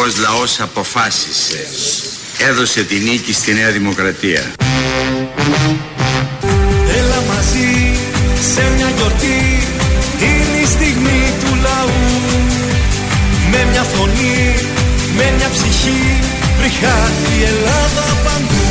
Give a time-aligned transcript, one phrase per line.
[0.00, 1.66] ελληνικός λαός αποφάσισε.
[2.38, 4.52] Έδωσε τη νίκη στη Νέα Δημοκρατία.
[6.96, 7.98] Έλα μαζί
[8.54, 9.62] σε μια γιορτή
[10.20, 12.10] Είναι η στιγμή του λαού
[13.50, 14.54] Με μια φωνή,
[15.16, 16.20] με μια ψυχή
[16.58, 18.64] Πριχάτη η Ελλάδα παντού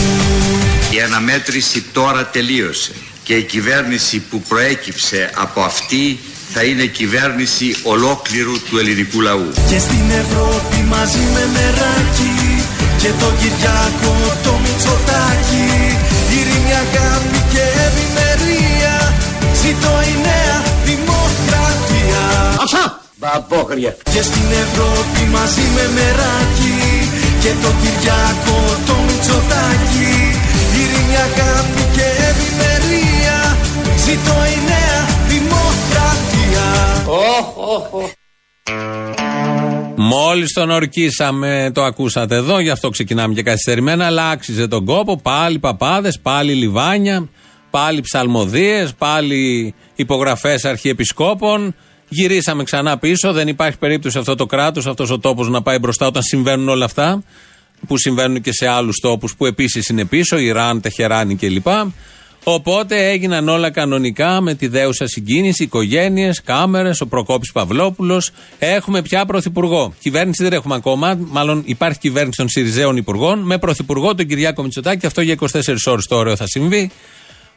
[0.95, 2.91] Η αναμέτρηση τώρα τελείωσε
[3.23, 6.19] και η κυβέρνηση που προέκυψε από αυτή
[6.53, 9.49] θα είναι κυβέρνηση ολόκληρου του ελληνικού λαού.
[9.69, 12.33] Και στην Ευρώπη μαζί με μεράκι
[13.01, 14.13] και το Κυριάκο
[14.45, 15.67] το Μητσοτάκι
[16.35, 18.95] ειρήνη αγάπη και ευημερία
[19.61, 20.57] ζητώ η νέα
[20.87, 22.23] δημοκρατία
[22.65, 22.83] Αυτά!
[23.19, 23.91] Μπαμπόχρια.
[24.13, 26.77] Και στην Ευρώπη μαζί με μεράκι
[27.43, 28.57] και το Κυριάκο
[28.87, 30.13] το Μητσοτάκι
[30.79, 33.37] ειρήνη αγάπη και ευημερία
[34.05, 34.78] ζητώ η νέα δημοκρατία
[39.95, 45.17] Μόλις τον ορκίσαμε, το ακούσατε εδώ, γι' αυτό ξεκινάμε και καθυστερημένα, αλλά άξιζε τον κόπο.
[45.17, 47.29] Πάλι παπάδες, πάλι λιβάνια,
[47.69, 51.75] πάλι ψαλμοδίες, πάλι υπογραφές αρχιεπισκόπων.
[52.09, 53.33] Γυρίσαμε ξανά πίσω.
[53.33, 56.85] Δεν υπάρχει περίπτωση αυτό το κράτος, αυτός ο τόπος να πάει μπροστά όταν συμβαίνουν όλα
[56.85, 57.23] αυτά.
[57.87, 61.67] Που συμβαίνουν και σε άλλους τόπους που επίσης είναι πίσω, Ιράν, Τεχεράνη κλπ.
[62.43, 68.31] Οπότε έγιναν όλα κανονικά με τη δέουσα συγκίνηση, οικογένειες, κάμερες, ο Προκόπης Παυλόπουλος.
[68.59, 69.93] Έχουμε πια πρωθυπουργό.
[69.99, 71.17] Κυβέρνηση δεν έχουμε ακόμα.
[71.19, 75.05] Μάλλον υπάρχει κυβέρνηση των Σιριζέων Υπουργών με πρωθυπουργό τον Κυριάκο Μητσοτάκη.
[75.05, 75.47] Αυτό για 24
[75.85, 76.91] ώρες το ωραίο θα συμβεί.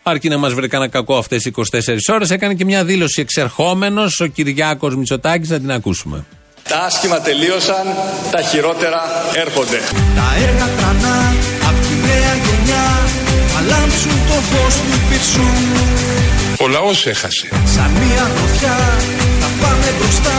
[0.02, 2.30] Αρκεί να μας βρει κανένα κακό αυτές οι 24 ώρες.
[2.30, 6.24] Έκανε και μια δήλωση εξερχόμενος ο Κυριάκος Μητσοτάκης, να την ακούσουμε.
[6.68, 7.84] Τα άσχημα τελείωσαν,
[8.30, 9.00] τα χειρότερα
[9.34, 9.78] έρχονται.
[10.16, 11.34] Τα έργα τρανά
[11.68, 13.21] απ' τη νέα γενιά
[13.62, 15.48] θα λάμψουν το φως του πυρσού
[16.64, 17.48] Ο λαός έχασε.
[17.74, 18.76] Σαν μια γροθιά
[19.40, 20.38] θα πάμε μπροστά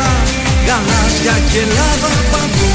[0.67, 2.67] Γαλάζια και Ελλάδα παντού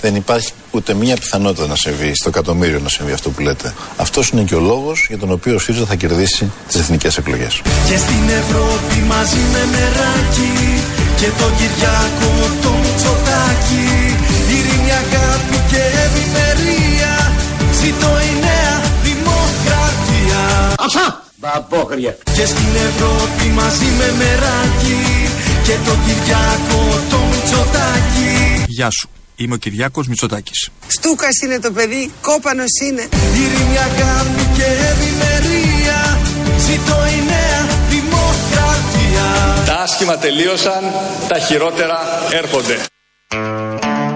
[0.00, 3.74] Δεν υπάρχει ούτε μία πιθανότητα να συμβεί, στο εκατομμύριο να συμβεί αυτό που λέτε.
[3.96, 7.62] Αυτός είναι και ο λόγος για τον οποίο ο ΣΥΡΙΖΑ θα κερδίσει τις εθνικές εκλογές.
[7.88, 10.82] Και στην Ευρώπη μαζί με μεράκι
[11.16, 12.30] Και το Κυριάκο
[12.62, 13.88] το Μητσοτάκι
[14.50, 17.32] Ειρήνη αγάπη και ευημερία
[17.82, 18.37] Ζητώ η
[20.88, 21.22] νέα δημοκρατία Αυτά!
[21.40, 22.18] Μπαμπόχρια.
[22.24, 24.98] Και στην Ευρώπη μαζί με μεράκι
[25.66, 29.10] Και το Κυριάκο το Μητσοτάκι Γεια σου.
[29.36, 30.70] Είμαι ο Κυριάκος Μητσοτάκης.
[30.86, 33.08] Στούκας είναι το παιδί, κόπανος είναι.
[33.34, 36.18] Ειρήνη αγάπη και ευημερία
[36.58, 39.26] Ζητώ η νέα δημοκρατία
[39.66, 40.82] Τα άσχημα τελείωσαν,
[41.28, 41.98] τα χειρότερα
[42.32, 42.76] έρχονται.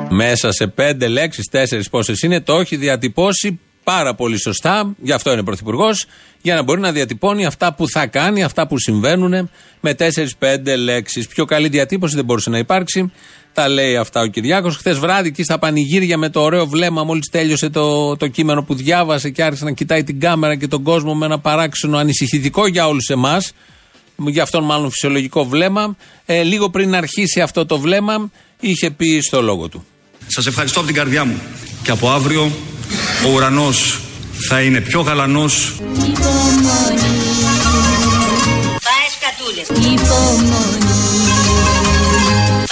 [0.08, 4.94] Μέσα σε πέντε λέξεις, τέσσερις πόσες είναι, το έχει διατυπώσει πάρα πολύ σωστά.
[5.02, 6.06] Γι' αυτό είναι πρωθυπουργός.
[6.42, 9.50] Για να μπορεί να διατυπώνει αυτά που θα κάνει, αυτά που συμβαίνουν
[9.80, 11.26] με τέσσερι-πέντε λέξεις.
[11.26, 13.12] Πιο καλή διατύπωση δεν μπορούσε να υπάρξει.
[13.52, 14.76] Τα λέει αυτά ο Κυριάκος.
[14.76, 18.74] Χθες βράδυ εκεί στα πανηγύρια με το ωραίο βλέμμα, μόλις τέλειωσε το, το κείμενο που
[18.74, 22.88] διάβασε και άρχισε να κοιτάει την κάμερα και τον κόσμο με ένα παράξενο ανησυχητικό για
[22.88, 23.52] όλους εμάς.
[24.16, 25.96] Για αυτόν μάλλον φυσιολογικό βλέμμα.
[26.26, 29.84] Ε, λίγο πριν αρχίσει αυτό το βλέμμα, είχε πει στο λόγο του.
[30.26, 31.40] Σας ευχαριστώ από την καρδιά μου.
[31.82, 32.50] Και από αύριο
[33.26, 34.00] ο ουρανός
[34.48, 35.74] θα είναι πιο γαλανός
[38.86, 39.66] Πάες σκατούλες.
[39.92, 41.00] Υπομονή.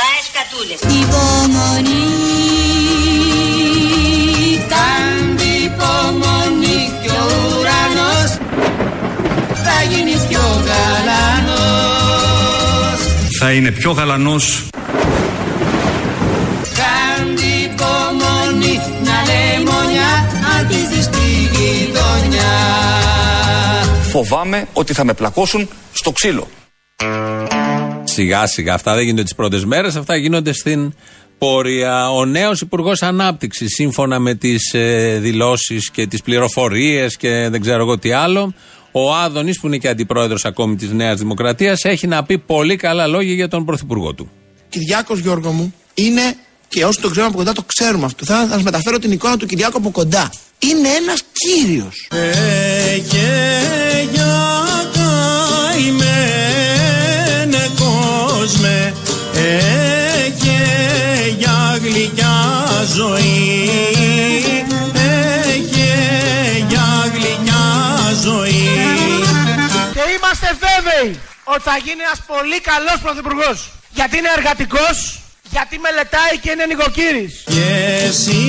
[0.00, 0.80] Πάες σκατούλες.
[1.02, 2.04] Υπομονή.
[4.72, 7.26] Κάντε υπομονή και ο
[7.58, 8.30] ουρανός
[9.64, 12.20] θα γίνει πιο γαλανός.
[13.38, 14.64] θα είναι πιο γαλανός
[24.10, 26.48] Φοβάμαι ότι θα με πλακώσουν στο ξύλο.
[28.04, 28.74] Σιγά σιγά.
[28.74, 30.94] Αυτά δεν γίνονται τις πρώτες μέρες, αυτά γίνονται στην
[31.38, 32.10] πορεία.
[32.10, 37.80] Ο νέος Υπουργός Ανάπτυξης, σύμφωνα με τις ε, δηλώσεις και τις πληροφορίες και δεν ξέρω
[37.80, 38.54] εγώ τι άλλο,
[38.92, 43.06] ο Άδωνης, που είναι και αντιπρόεδρος ακόμη της Νέας Δημοκρατίας, έχει να πει πολύ καλά
[43.06, 44.30] λόγια για τον πρωθυπουργό του.
[44.68, 46.36] Κυριάκος Γιώργο μου είναι
[46.68, 48.24] και όσοι το ξέρουμε από κοντά το ξέρουμε αυτό.
[48.24, 50.30] Θα σας μεταφέρω την εικόνα του Κυριάκου από κοντά.
[50.68, 52.08] Είναι ένας κύριος.
[52.10, 53.28] Ε, και
[54.12, 54.58] για
[54.94, 56.10] καημένε
[57.78, 58.94] κόσμε
[59.34, 60.60] ε, και
[61.38, 62.38] για γλυκιά
[62.94, 63.70] ζωή
[64.94, 65.94] ε, και
[66.68, 67.66] για γλυκιά
[68.22, 68.68] ζωή
[69.92, 73.70] Και είμαστε βέβαιοι ότι θα γίνει ένας πολύ καλός πρωθυπουργός.
[73.90, 75.20] Γιατί είναι εργατικός,
[75.50, 77.42] γιατί μελετάει και είναι νοικοκύρης.
[77.46, 77.64] και
[78.08, 78.40] εσύ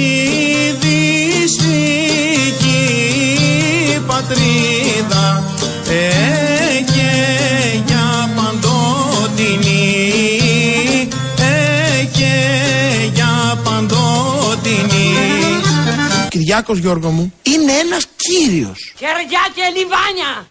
[1.60, 2.90] δυστυχή
[4.08, 5.44] πατρίδα
[5.90, 7.12] ε, και
[7.86, 9.88] για παντοτινή
[11.40, 12.34] ε, και
[13.14, 15.16] για παντοτινή
[16.30, 18.94] Κυριάκος Γιώργο μου είναι ένας κύριος.
[18.98, 20.50] Χεριά και λιβάνια.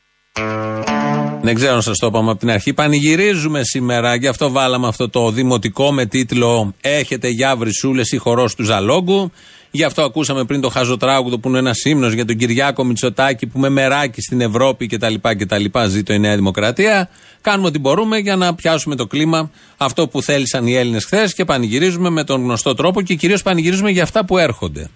[1.42, 2.72] Δεν ξέρω αν σας το είπαμε από την αρχή.
[2.72, 8.54] Πανηγυρίζουμε σήμερα, γι' αυτό βάλαμε αυτό το δημοτικό με τίτλο Έχετε για βρυσούλες ή χορός
[8.54, 9.30] του Ζαλόγκου.
[9.70, 13.58] Γι' αυτό ακούσαμε πριν το Χαζοτράγουδο που είναι ένας ύμνος για τον Κυριάκο Μητσοτάκη που
[13.58, 15.14] με μεράκι στην Ευρώπη κτλ.
[15.20, 15.64] κτλ.
[15.88, 17.08] Ζήτω η Νέα Δημοκρατία.
[17.40, 21.44] Κάνουμε ό,τι μπορούμε για να πιάσουμε το κλίμα αυτό που θέλησαν οι Έλληνες χθες και
[21.44, 24.90] πανηγυρίζουμε με τον γνωστό τρόπο και κυρίως πανηγυρίζουμε για αυτά που έρχονται.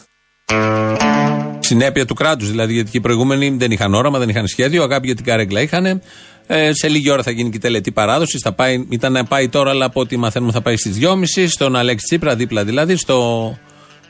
[1.59, 5.05] Συνέπεια του κράτους δηλαδή, γιατί και οι προηγούμενοι δεν είχαν όραμα, δεν είχαν σχέδιο, αγάπη
[5.05, 6.01] για την καρέκλα είχαν.
[6.47, 8.41] Ε, σε λίγη ώρα θα γίνει και η τελετή παράδοσης.
[8.41, 11.75] Θα πάει, ήταν να πάει τώρα, αλλά από ό,τι μαθαίνουμε θα πάει στις 2.30 στον
[11.75, 13.57] Αλέξη Τσίπρα, δίπλα δηλαδή, στο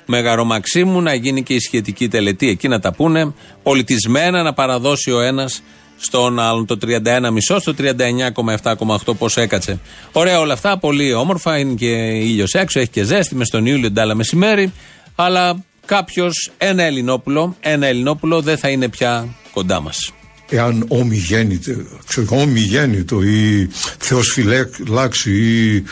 [0.06, 2.50] Μέγαρο Μαξίμου, να γίνει και η σχετική τελετή.
[2.50, 3.34] Εκεί να τα πούνε,
[3.64, 5.62] πολιτισμένα να παραδώσει ο ένας
[5.98, 9.80] στον άλλον το 31,5 στο 39,7,8 πόσο έκατσε.
[10.12, 11.58] Ωραία όλα αυτά, πολύ όμορφα.
[11.58, 11.88] Είναι και
[12.18, 14.74] ήλιος έξω, έχει και ζέστη μες στον Ιούλιο ντάλα μεσημέρι.
[15.16, 20.14] Αλλά κάποιος, ένα Ελληνόπουλο, ένα Ελληνόπουλο δεν θα είναι πια κοντά μας.
[20.50, 21.72] εάν ομιγέννητο,
[22.08, 25.84] ξέρω, ομιγέννητο ή Θεός φυλάξει ή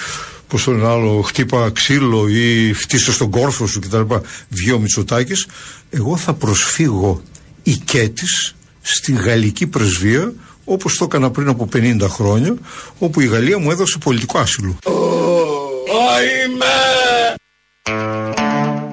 [0.47, 4.01] πως το λένε άλλο, χτύπα ξύλο ή φτύσε στον κόρφο σου κτλ.
[4.49, 5.47] Βγει ο Μητσοτάκης,
[5.89, 7.21] εγώ θα προσφύγω
[7.63, 10.33] ικέτης στη γαλλική πρεσβεία
[10.65, 12.55] όπως το έκανα πριν από 50 χρόνια
[12.99, 14.77] όπου η Γαλλία μου έδωσε πολιτικό άσυλο.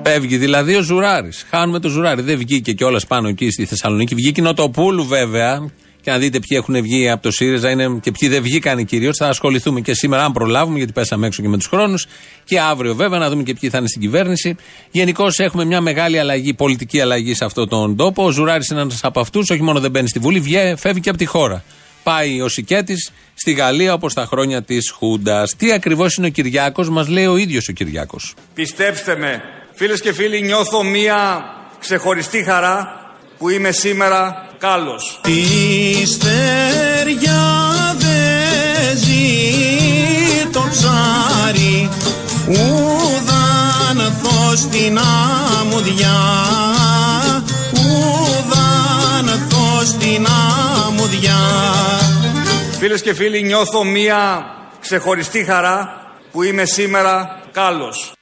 [0.03, 1.47] Φεύγει δηλαδή ο Ζουράρης.
[1.51, 2.23] Χάνουμε το Ζουράρι.
[2.23, 4.15] Δεν βγήκε κιόλας πάνω εκεί στη Θεσσαλονίκη.
[4.15, 5.71] Βγήκε η Νοτοπούλου βέβαια.
[6.01, 9.17] Και να δείτε ποιοι έχουν βγει από το ΣΥΡΙΖΑ είναι και ποιοι δεν βγήκαν κυρίως.
[9.17, 12.07] Θα ασχοληθούμε και σήμερα, αν προλάβουμε, γιατί πέσαμε έξω και με τους χρόνους.
[12.45, 14.57] Και αύριο βέβαια να δούμε και ποιοι θα είναι στην κυβέρνηση.
[14.91, 18.25] Γενικώ έχουμε μια μεγάλη αλλαγή, πολιτική αλλαγή σε αυτόν τον τόπο.
[18.25, 19.51] Ο Ζουράρης είναι ένας από αυτούς.
[19.51, 21.65] Όχι μόνο δεν μπαίνει στη Βουλή, βγαίνει, φεύγει και από τη χώρα.
[22.03, 25.55] Πάει ο Σικέτης στη Γαλλία όπως τα χρόνια της Χούντας.
[25.57, 28.35] Τι ακριβώς είναι ο Κυριάκος, μας λέει ο ίδιος ο Κυριάκος.
[28.55, 29.43] Πιστέψτε με,
[29.75, 31.43] φίλες και φίλοι, νιώθω μία
[31.79, 33.01] ξεχωριστή χαρά
[33.39, 35.21] που είμαι σήμερα κάλος.
[35.23, 35.43] Τη
[36.07, 37.47] στεριά
[37.99, 41.89] δεν ζει το ψάρι
[42.49, 46.21] Ουδάν θω στην αμμουδιά
[47.73, 50.27] Ουδάν θω στην
[50.87, 51.39] αμμουδιά
[52.79, 54.45] Φίλες και φίλοι, νιώθω μία
[54.81, 56.03] ξεχωριστή χαρά
[56.33, 58.13] που είμαι σήμερα κάλος.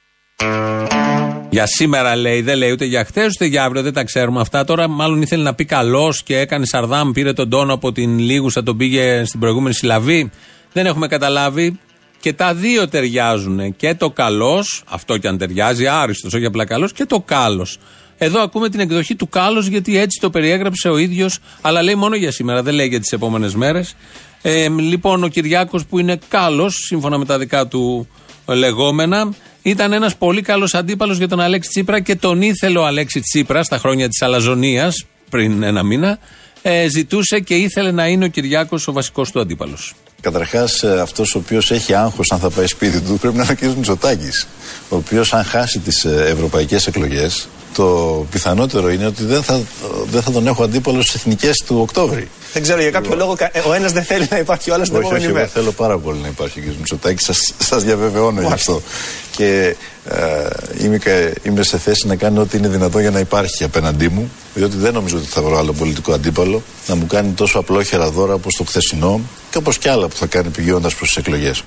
[1.49, 4.63] Για σήμερα λέει, δεν λέει ούτε για χθες ούτε για αύριο, δεν τα ξέρουμε αυτά.
[4.63, 8.63] Τώρα, μάλλον ήθελε να πει καλό και έκανε Σαρδάμ, πήρε τον τόνο από την Λίγουσα,
[8.63, 10.31] τον πήγε στην προηγούμενη συλλαβή.
[10.73, 11.79] Δεν έχουμε καταλάβει.
[12.19, 13.75] Και τα δύο ταιριάζουν.
[13.75, 17.77] Και το καλός, αυτό και αν ταιριάζει, άριστος, όχι απλά καλός, και το κάλος.
[18.17, 22.15] Εδώ ακούμε την εκδοχή του κάλος, γιατί έτσι το περιέγραψε ο ίδιος, αλλά λέει μόνο
[22.15, 23.95] για σήμερα, δεν λέει για τις επόμενες μέρες.
[24.41, 28.07] Ε, λοιπόν, ο Κυριάκος που είναι κάλος, σύμφωνα με τα δικά του
[28.45, 29.33] λεγόμενα,
[29.69, 33.63] ήταν ένας πολύ καλός αντίπαλος για τον Αλέξη Τσίπρα και τον ήθελε ο Αλέξη Τσίπρα
[33.63, 36.19] στα χρόνια της Αλαζονίας, πριν ένα μήνα.
[36.61, 39.93] Ε, ζητούσε και ήθελε να είναι ο Κυριάκος ο βασικός του αντίπαλος.
[40.21, 43.73] Καταρχάς, αυτός ο οποίος έχει άγχος αν θα πάει σπίτι του πρέπει να είναι ο
[43.73, 43.75] κ.
[43.75, 44.47] Μητσοτάκης.
[44.89, 47.47] Ο οποίος, αν χάσει τις ευρωπαϊκές εκλογές,
[47.77, 49.61] το πιθανότερο είναι ότι δεν θα,
[50.11, 52.27] δεν θα τον έχω αντίπαλο στις εθνικές του Οκτώβρη.
[52.53, 54.87] Δεν ξέρω για κάποιο λόγο κα- ε, ο ένας δεν θέλει να υπάρχει ο άλλος
[54.87, 55.51] την Όχι, επόμενη όχι, εγώ μέρα.
[55.53, 56.65] θέλω πάρα πολύ να υπάρχει ο κ.
[56.77, 57.23] Μητσοτάκη.
[57.23, 58.81] Σας, σας διαβεβαιώνω γι' αυτό.
[59.35, 59.75] Και
[60.09, 60.47] ε,
[60.83, 64.31] είμαι, κα- είμαι σε θέση να κάνω ό,τι είναι δυνατό για να υπάρχει απέναντί μου,
[64.53, 68.33] διότι δεν νομίζω ότι θα βρω άλλο πολιτικό αντίπαλο να μου κάνει τόσο απλόχερα δώρα
[68.33, 71.63] όπως το χθεσινό και όπως κι άλλα που θα κάνει πηγαίνοντας προς τις εκλογές.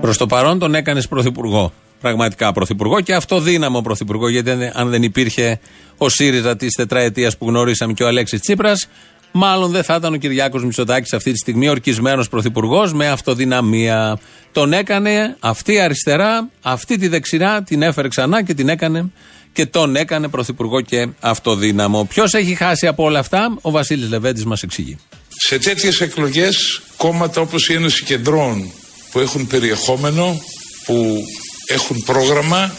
[0.00, 1.72] Προς το παρόν τον έκανες πρωθυπουργό.
[2.00, 5.60] Πραγματικά πρωθυπουργό και αυτοδύναμο πρωθυπουργό, γιατί αν- αν δεν υπήρχε
[5.96, 8.88] ο ΣΥΡΙΖΑ της τετραετίας που γνωρίσαμε και ο Αλέξης Τσίπρας,
[9.32, 14.18] μάλλον δεν θα ήταν ο Κυριάκος Μητσοτάκης αυτή τη στιγμή ορκισμένος πρωθυπουργός με αυτοδυναμία.
[14.52, 19.10] Τον έκανε αυτή η αριστερά, αυτή τη δεξιά, την έφερε ξανά και την έκανε
[19.52, 22.04] και τον έκανε πρωθυπουργό και αυτοδύναμο.
[22.04, 24.98] Ποιος έχει χάσει από όλα αυτά, ο Βασίλης Λεβέντης μας εξηγεί.
[25.28, 28.70] Σε τέτοιες εκλογές κόμματα όπως η Ένωση Κεντρών
[29.10, 30.40] που έχουν περιεχόμενο,
[30.86, 31.24] που
[31.66, 32.74] έχουν πρόγραμμα,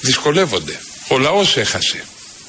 [0.00, 0.80] δυσκολεύονται.
[1.08, 2.04] Ο λαός έχασε.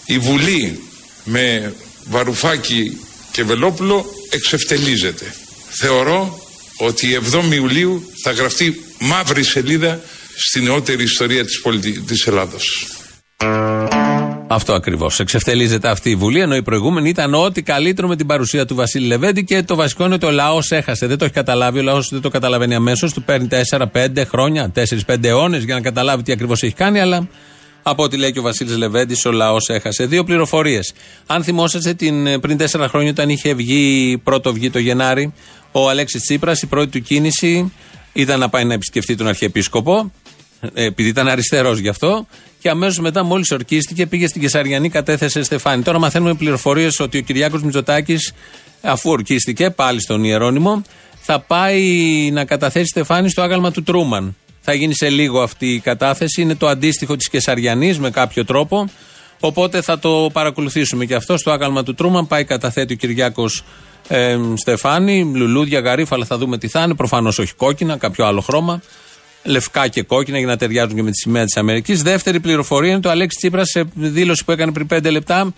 [0.05, 0.79] Η Βουλή
[1.23, 1.73] με
[2.03, 2.97] Βαρουφάκη
[3.31, 5.35] και Βελόπουλο εξευτελίζεται.
[5.69, 6.41] Θεωρώ
[6.77, 10.01] ότι η 7η Ιουλίου θα γραφτεί μαύρη σελίδα
[10.35, 11.91] στη νεότερη ιστορία της, πολιτι...
[11.91, 12.87] της Ελλάδος.
[14.53, 15.19] Αυτό ακριβώς.
[15.19, 19.07] Εξευτελίζεται αυτή η Βουλή, ενώ η προηγούμενη ήταν ό,τι καλύτερο με την παρουσία του Βασίλη
[19.07, 21.07] Λεβέντη και το βασικό είναι ότι ο λαός έχασε.
[21.07, 23.13] Δεν το έχει καταλάβει, ο λαός δεν το καταλαβαίνει αμέσως.
[23.13, 24.71] Του παίρνει 4-5 χρόνια,
[25.05, 27.27] 4-5 αιώνες για να καταλάβει τι ακριβώς έχει κάνει, αλλά
[27.83, 30.05] από ό,τι λέει και ο Βασίλης Λεβέντης, ο λαός έχασε.
[30.05, 30.93] Δύο πληροφορίες.
[31.25, 35.33] Αν θυμόσαστε την, πριν 4 χρόνια, όταν είχε βγει, πρώτο βγει το Γενάρη,
[35.71, 37.73] ο Αλέξης Τσίπρας, η πρώτη του κίνηση
[38.13, 40.11] ήταν να πάει να επισκεφτεί τον Αρχιεπίσκοπο,
[40.73, 42.27] ε, επειδή ήταν αριστερός γι' αυτό,
[42.63, 45.83] και αμέσως μετά, μόλις ορκίστηκε, πήγε στην Κεσαριανή, κατέθεσε Στεφάνη.
[45.83, 48.33] Τώρα μαθαίνουμε πληροφορίες ότι ο Κυριάκος Μητσοτάκης,
[48.81, 50.81] αφού ορκίστηκε πάλι στον Ιερόνιμο,
[51.21, 51.83] θα πάει
[52.33, 54.35] να καταθέσει Στεφάνη στο άγαλμα του Τρούμαν.
[54.61, 56.41] Θα γίνει σε λίγο αυτή η κατάθεση.
[56.41, 58.89] Είναι το αντίστοιχο της Κεσαριανής με κάποιο τρόπο.
[59.39, 61.37] Οπότε θα το παρακολουθήσουμε και αυτό.
[61.37, 63.63] Στο άγαλμα του Τρούμαν πάει καταθέτει ο Κυριάκος
[64.07, 66.95] ε, Στεφάνη, λουλούδια, γαρίφαλα, θα δούμε τι θα είναι.
[66.95, 68.81] Προφανώς όχι κόκκινα, κάποιο άλλο χρώμα.
[69.43, 72.01] Λευκά και κόκκινα για να ταιριάζουν και με τη σημαία της Αμερικής.
[72.01, 75.53] Δεύτερη πληροφορία είναι το Αλέξης Τσίπρας σε δήλωση που έκανε πριν πέντε λεπτά.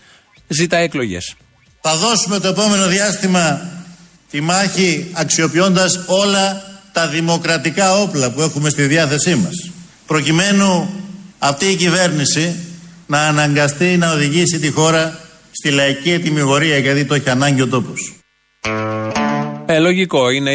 [0.47, 1.35] Ζητά εκλογές.
[1.81, 3.61] Θα δώσουμε το επόμενο διάστημα
[4.31, 9.71] τη μάχη αξιοποιώντας όλα τα δημοκρατικά όπλα που έχουμε στη διάθεσή μας
[10.07, 10.89] προκειμένου
[11.39, 12.55] αυτή η κυβέρνηση
[13.07, 15.19] να αναγκαστεί να οδηγήσει τη χώρα
[15.51, 18.13] στη λαϊκή ετοιμιγορία γιατί το έχει ανάγκη ο τόπος.
[19.67, 20.29] Ε, λογικό.
[20.29, 20.51] Είναι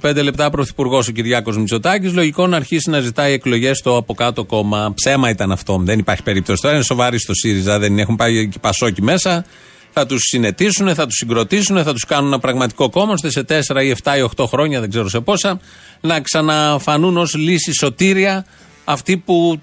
[0.00, 2.12] 25 λεπτά πρωθυπουργός ο Κυριάκος Μητσοτάκης.
[2.12, 4.92] Λογικό να αρχίσει να ζητάει εκλογές στο από κάτω κόμμα.
[4.94, 5.80] Ψέμα ήταν αυτό.
[5.82, 6.62] Δεν υπάρχει περίπτωση.
[6.62, 7.78] Τώρα είναι σοβαροί στο ΣΥΡΙΖΑ.
[7.78, 9.44] Δεν έχουν πάει και πασόκι μέσα.
[9.92, 13.82] Θα τους συνετήσουν, θα τους συγκροτήσουν, θα τους κάνουν ένα πραγματικό κόμμα ώστε σε 4
[13.84, 15.60] ή 7 ή 8 χρόνια, δεν ξέρω σε πόσα,
[16.00, 18.46] να ξαναφανούν ως λύση σωτήρια
[18.84, 19.60] αυτοί που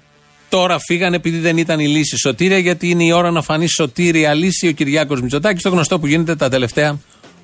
[0.48, 4.34] τώρα φύγανε επειδή δεν ήταν η λύση σωτήρια, γιατί είναι η ώρα να φανεί σωτήρια
[4.34, 6.98] λύση ο Κυριάκος Μητσοτάκης, το γνωστό που γίνεται τα τελευταία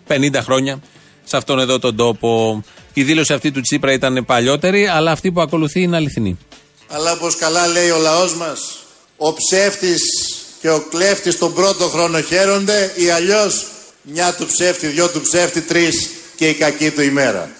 [0.09, 0.81] 50 χρόνια
[1.27, 2.63] σε αυτόν εδώ τον τόπο.
[2.93, 6.39] Η δήλωση αυτή του Τσίπρα ήταν παλιότερη, αλλά αυτή που ακολουθεί είναι αληθινή.
[6.89, 8.79] Αλλά όπως καλά λέει ο λαός μας,
[9.17, 10.03] ο ψεύτης
[10.61, 13.67] και ο κλέφτης τον πρώτο χρόνο χαίρονται ή αλλιώς
[14.03, 17.51] μια του ψεύτη, δυο του ψεύτη, τρεις και η κακή του ημέρα.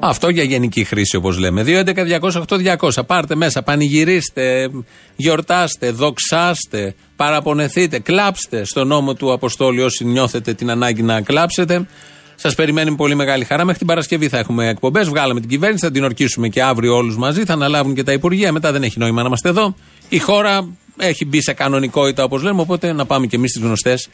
[0.00, 1.64] Αυτό για γενική χρήση όπως λέμε.
[1.66, 3.06] 2.11.208.200.
[3.06, 4.70] Πάρτε μέσα, πανηγυρίστε,
[5.16, 11.86] γιορτάστε, δοξάστε, παραπονεθείτε, κλάψτε στον νόμο του Αποστόλου όσοι νιώθετε την ανάγκη να κλάψετε.
[12.34, 13.64] Σας περιμένει πολύ μεγάλη χαρά.
[13.64, 15.08] Μέχρι την Παρασκευή θα έχουμε εκπομπές.
[15.08, 17.44] Βγάλαμε την κυβέρνηση, θα την ορκίσουμε και αύριο όλους μαζί.
[17.44, 18.52] Θα αναλάβουν και τα Υπουργεία.
[18.52, 19.74] Μετά δεν έχει νόημα να είμαστε εδώ.
[20.08, 22.60] Η χώρα έχει μπει σε κανονικότητα όπως λέμε.
[22.60, 24.08] Οπότε να πάμε και εμείς στις γνωστές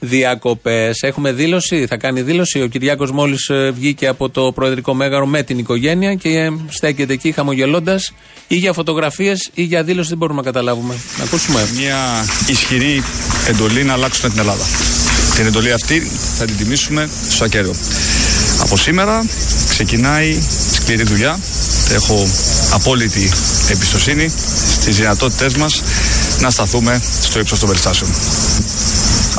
[0.00, 1.02] διακοπές.
[1.02, 2.62] Έχουμε δήλωση, θα κάνει δήλωση.
[2.62, 7.32] Ο Κυριάκος μόλις βγήκε από το Προεδρικό Μέγαρο με την οικογένεια και ε, στέκεται εκεί
[7.32, 8.12] χαμογελώντας
[8.48, 10.08] ή για φωτογραφίες ή για δήλωση.
[10.08, 10.94] Δεν μπορούμε να καταλάβουμε.
[11.18, 11.68] Να ακούσουμε.
[11.76, 13.02] Μια ισχυρή
[13.48, 14.64] εντολή να αλλάξουμε την Ελλάδα.
[15.34, 16.00] Την εντολή αυτή
[16.36, 17.74] θα την τιμήσουμε στο ακέραιο.
[18.60, 19.24] Από σήμερα
[19.68, 20.42] ξεκινάει
[20.72, 21.38] σκληρή δουλειά.
[21.92, 22.26] Έχω
[22.72, 23.30] απόλυτη
[23.70, 24.32] εμπιστοσύνη
[24.80, 25.82] στις δυνατότητές μας
[26.40, 28.10] να σταθούμε στο ύψος των περιστάσεων.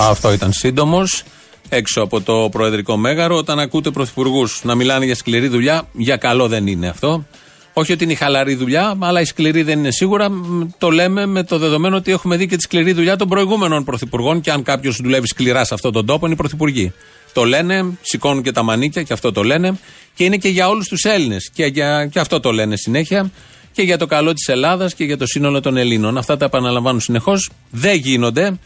[0.10, 1.24] Αυτό ήταν σύντομος.
[1.70, 6.48] Έξω από το Προεδρικό Μέγαρο, όταν ακούτε πρωθυπουργούς να μιλάνε για σκληρή δουλειά, για καλό
[6.48, 7.26] δεν είναι αυτό.
[7.74, 10.30] Όχι ότι είναι η χαλαρή δουλειά, αλλά η σκληρή δεν είναι σίγουρα.
[10.78, 14.42] Το λέμε με το δεδομένο ότι έχουμε δει και τη σκληρή δουλειά των προηγούμενων πρωθυπουργών.
[14.42, 16.94] Και αν κάποιος δουλεύει σκληρά σε αυτόν τον τόπο, είναι οι πρωθυπουργοί.
[17.34, 19.80] Το λένε, σηκώνουν και τα μανίκια και αυτό το λένε.
[20.14, 21.50] Και είναι και για όλους τους Έλληνες.
[21.54, 23.32] Και, για, και αυτό το λένε συνέχεια.
[23.72, 26.18] Και για το καλό της Ελλάδας και για το σύνολο των Ελλήνων.
[26.18, 27.50] Αυτά τα επαναλαμβάνουν συνεχώς.
[27.70, 28.60] Δεν γίνονται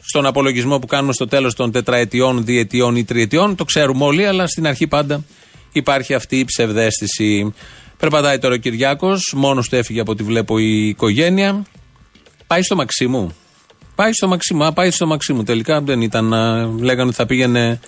[0.00, 3.56] στον απολογισμό που κάνουμε στο τέλος των τετραετιών, διετιών ή τριετιών.
[3.56, 5.24] Το ξέρουμε όλοι, αλλά στην αρχή πάντα
[5.72, 7.54] υπάρχει αυτή η ψευδέστηση.
[7.98, 11.66] Περπατάει τώρα ο Κυριάκος, μόνος του έφυγε από ό,τι βλέπω η οικογένεια.
[12.46, 13.34] Πάει στο Μαξίμου.
[13.94, 14.64] Πάει στο Μαξίμου.
[14.64, 15.42] Α, πάει στο Μαξίμου.
[15.42, 16.28] Τελικά δεν ήταν.
[16.78, 17.80] Λέγανε ότι θα πήγαινε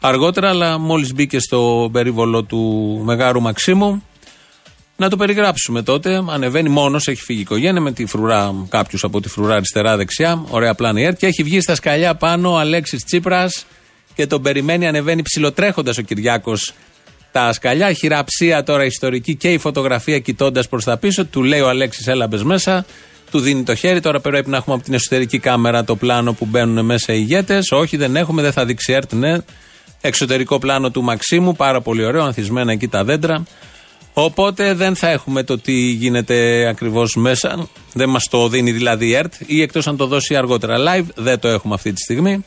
[0.00, 2.60] αργότερα, αλλά μόλις μπήκε στο περίβολο του
[3.04, 4.02] Μεγάρου Μαξίμου,
[4.96, 6.22] να το περιγράψουμε τότε.
[6.28, 10.44] Ανεβαίνει μόνος, έχει φύγει η οικογένεια με τη φρουρά, κάποιους από τη φρουρά αριστερά-δεξιά.
[10.48, 11.18] Ωραία πλάνη έρτ.
[11.18, 13.66] Και έχει βγει στα σκαλιά πάνω ο Αλέξης Τσίπρας
[14.14, 16.72] και τον περιμένει, ανεβαίνει ψηλοτρέχοντας ο Κυριάκος
[17.32, 17.92] τα σκαλιά.
[17.92, 21.24] Χειραψία τώρα ιστορική και η φωτογραφία κοιτώντας προς τα πίσω.
[21.24, 22.84] Του λέει ο Αλέξης, έλαμπες μέσα.
[23.30, 24.00] Του δίνει το χέρι.
[24.00, 27.70] Τώρα πρέπει να έχουμε από την εσωτερική κάμερα το πλάνο που μπαίνουν μέσα οι ηγέτες.
[27.70, 29.38] Όχι, δεν έχουμε, δεν θα δείξει έρτ, ναι.
[30.00, 33.44] Εξωτερικό πλάνο του Μαξίμου, πάρα πολύ ωραίο, ανθισμένα εκεί τα δέντρα.
[34.18, 37.68] Οπότε δεν θα έχουμε το τι γίνεται ακριβώς μέσα.
[37.92, 41.06] Δεν μας το δίνει δηλαδή η ΕΡΤ ή εκτός αν το δώσει αργότερα live.
[41.14, 42.44] Δεν το έχουμε αυτή τη στιγμή.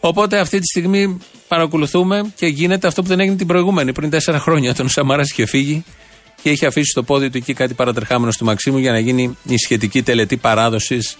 [0.00, 1.18] Οπότε αυτή τη στιγμή
[1.48, 4.74] παρακολουθούμε και γίνεται αυτό που δεν έγινε την προηγούμενη, πριν τέσσερα χρόνια.
[4.74, 5.84] Τον Σαμαράς είχε φύγει
[6.42, 9.56] και είχε αφήσει στο πόδι του εκεί κάτι παρατρεχάμενο του Μαξίμου για να γίνει η
[9.56, 11.18] σχετική τελετή παράδοσης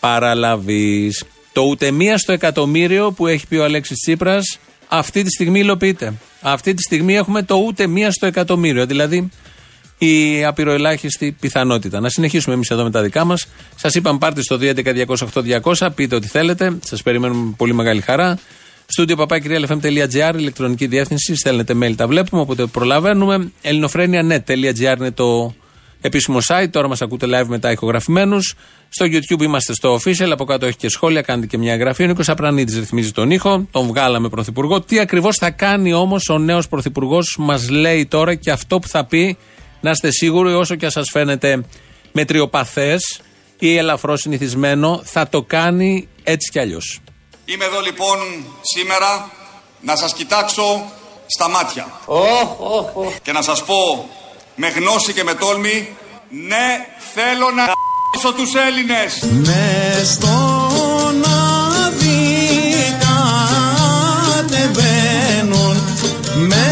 [0.00, 1.24] παραλαβής.
[1.52, 6.12] Το ούτε μία στο εκατομμύριο που έχει πει ο Αλέξης Τσίπρας Αυτή τη στιγμή υλοποιείται.
[6.40, 8.86] Αυτή τη στιγμή έχουμε το ούτε μία στο εκατομμύριο.
[8.86, 9.30] Δηλαδή
[9.98, 12.00] η απειροελάχιστη πιθανότητα.
[12.00, 13.46] Να συνεχίσουμε εμείς εδώ με τα δικά μας.
[13.76, 16.78] Σας είπαμε πάρτε στο 211-208-200, πείτε ό,τι θέλετε.
[16.84, 18.38] Σας περιμένουμε με πολύ μεγάλη χαρά.
[18.86, 21.34] Στούντιο παπάκυριαλfm.gr, ηλεκτρονική διεύθυνση.
[21.34, 23.52] Στέλνετε mail, τα βλέπουμε, οπότε προλαβαίνουμε.
[23.62, 25.54] ελληνοφρένια.net.gr είναι το
[26.06, 26.68] επίσημο site.
[26.70, 28.54] Τώρα μας ακούτε live μετά ηχογραφημένους.
[28.88, 30.28] Στο YouTube είμαστε στο official.
[30.30, 31.22] Από κάτω έχει και σχόλια.
[31.22, 32.02] Κάνετε και μια εγγραφή.
[32.02, 33.66] Ο Νίκος Απρανίτη ρυθμίζει τον ήχο.
[33.70, 34.80] Τον βγάλαμε πρωθυπουργό.
[34.80, 39.04] Τι ακριβώς θα κάνει όμως ο νέος πρωθυπουργός, μας λέει τώρα και αυτό που θα
[39.04, 39.36] πει.
[39.80, 41.64] Να είστε σίγουροι, όσο και σας φαίνεται
[42.12, 43.20] μετριοπαθές
[43.58, 47.00] ή ελαφρώς συνηθισμένο, θα το κάνει έτσι κι αλλιώς.
[47.44, 48.18] Είμαι εδώ λοιπόν
[48.62, 49.30] σήμερα
[49.80, 50.82] να σας κοιτάξω
[51.26, 51.86] στα μάτια.
[53.22, 54.08] Και να σας πω
[54.56, 55.96] με γνώση και με τόλμη,
[56.28, 59.22] ναι θέλω να γ***σω τους Έλληνες.
[59.46, 62.96] Με στον άδει
[64.36, 65.76] κατεβαίνουν
[66.36, 66.66] με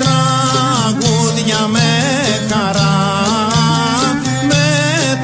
[0.00, 1.88] τραγούδια με
[2.50, 2.98] χαρά
[4.48, 4.66] με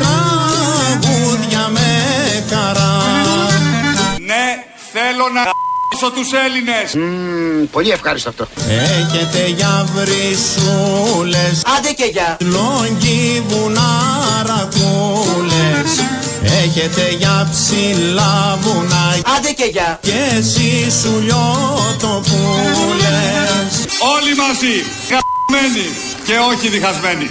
[0.01, 1.91] τραγούδια με
[2.51, 2.97] χαρά
[4.19, 5.43] Ναι θέλω να
[5.97, 6.97] γ***σω τους Έλληνες.
[7.71, 8.47] πολύ ευχάριστο αυτό.
[8.69, 12.37] Έχετε για βρυσούλες Άντε και για.
[12.41, 16.01] Λόγκι βουναρακούλες
[16.65, 19.99] Έχετε για ψηλά βουνά Άντε και για.
[20.03, 25.87] Και εσείς σου λιώτοπούλες Όλοι μαζί, γαμμένοι
[26.27, 27.31] και όχι διχασμένοι.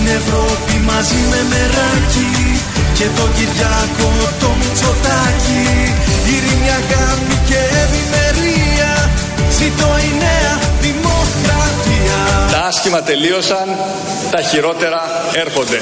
[0.00, 2.30] Και στην Ευρώπη μαζί με μεράκι
[2.94, 5.62] Και το Κυριάκο το Μητσοτάκι
[6.32, 8.92] Ειρήνη, αγάπη και ευημερία
[9.58, 12.18] Ζήτω η νέα δημοκρατία
[12.50, 13.66] Τα άσχημα τελείωσαν,
[14.30, 15.00] τα χειρότερα
[15.34, 15.78] έρχονται.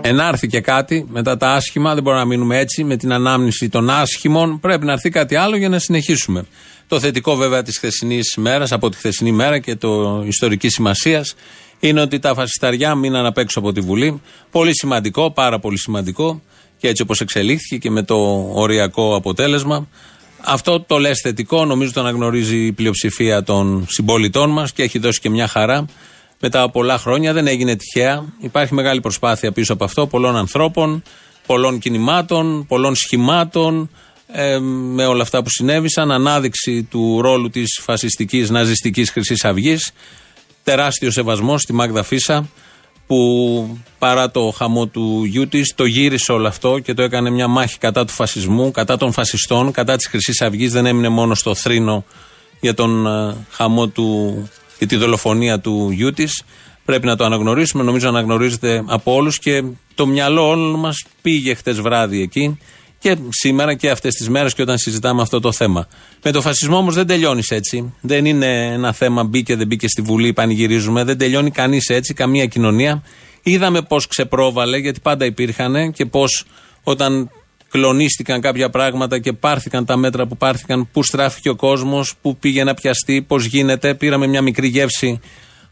[0.00, 4.60] Ενάρθηκε κάτι μετά τα άσχημα, δεν μπορούμε να μείνουμε έτσι με την ανάμνηση των άσχημων.
[4.60, 6.44] Πρέπει να έρθει κάτι άλλο για να συνεχίσουμε.
[6.88, 11.34] Το θετικό βέβαια της χθεσινής μέρας, από τη χθεσινή μέρα και το ιστορικής σημασίας,
[11.80, 14.20] είναι ότι τα φασισταριά μείναν απ' έξω από τη Βουλή.
[14.50, 16.42] Πολύ σημαντικό, πάρα πολύ σημαντικό
[16.78, 19.88] και έτσι όπως εξελίχθηκε και με το οριακό αποτέλεσμα.
[20.40, 25.20] Αυτό το λες θετικό, νομίζω το αναγνωρίζει η πλειοψηφία των συμπολιτών μας και έχει δώσει
[25.20, 25.86] και μια χαρά.
[26.40, 28.24] Μετά από πολλά χρόνια δεν έγινε τυχαία.
[28.40, 31.02] Υπάρχει μεγάλη προσπάθεια πίσω από αυτό πολλών ανθρώπων,
[31.46, 33.90] πολλών κινημάτων, πολλών σχημάτων,
[34.32, 36.10] ε, με όλα αυτά που συνέβησαν.
[36.10, 39.92] Ανάδειξη του ρόλου της φασιστικής ναζιστικής Χρυσής Αυγής.
[40.70, 42.48] Τεράστιο σεβασμό στη Μάγδα Φίσα
[43.06, 47.48] που παρά το χαμό του γιού της το γύρισε όλο αυτό και το έκανε μια
[47.48, 50.72] μάχη κατά του φασισμού, κατά των φασιστών, κατά της Χρυσής Αυγής.
[50.72, 52.04] Δεν έμεινε μόνο στο θρήνο
[52.60, 54.48] για τον ε, χαμό του
[54.78, 56.42] και τη δολοφονία του γιού της.
[56.84, 57.82] Πρέπει να το αναγνωρίσουμε.
[57.82, 62.58] Νομίζω αναγνωρίζεται από όλους και το μυαλό όλων μας πήγε χτες βράδυ εκεί
[62.98, 65.88] και σήμερα και αυτές τις μέρες και όταν συζητάμε αυτό το θέμα.
[66.22, 67.94] Με το φασισμό όμως δεν τελειώνεις έτσι.
[68.00, 71.04] Δεν είναι ένα θέμα μπήκε, δεν μπήκε στη Βουλή, πανηγυρίζουμε.
[71.04, 73.02] Δεν τελειώνει κανείς έτσι, καμία κοινωνία.
[73.42, 76.44] Είδαμε πώς ξεπρόβαλε, γιατί πάντα υπήρχαν και πώς
[76.82, 77.30] όταν
[77.70, 82.64] κλονίστηκαν κάποια πράγματα και πάρθηκαν τα μέτρα που πάρθηκαν, πού στράφηκε ο κόσμος, πού πήγε
[82.64, 83.94] να πιαστεί, πώς γίνεται.
[83.94, 85.20] Πήραμε μια μικρή γεύση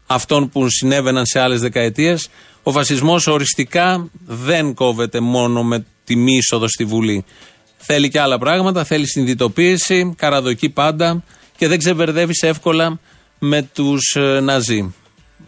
[0.05, 2.29] αυτών που συνέβαιναν σε άλλες δεκαετίες.
[2.63, 7.25] Ο φασισμός οριστικά δεν κόβεται μόνο με τη μη είσοδος στη Βουλή.
[7.77, 11.23] Θέλει και άλλα πράγματα, θέλει συνειδητοποίηση, καραδοκεί πάντα
[11.57, 12.99] και δεν ξεβερδεύει εύκολα
[13.39, 14.93] με τους Ναζί.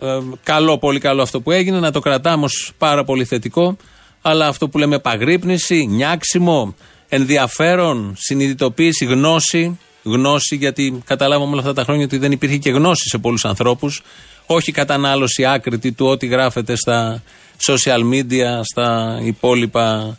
[0.01, 3.77] Ε, καλό, πολύ καλό αυτό που έγινε, να το κρατάμε ως πάρα πολύ θετικό.
[4.21, 6.75] Αλλά αυτό που λέμε επαγρύπνηση, νιάξιμο,
[7.09, 9.79] ενδιαφέρον, συνειδητοποίηση, γνώση.
[10.03, 14.03] Γνώση, γιατί καταλάβαμε όλα αυτά τα χρόνια ότι δεν υπήρχε και γνώση σε πολλούς ανθρώπους.
[14.45, 17.23] Όχι κατανάλωση άκρητη του ό,τι γράφεται στα
[17.67, 20.17] social media, στα υπόλοιπα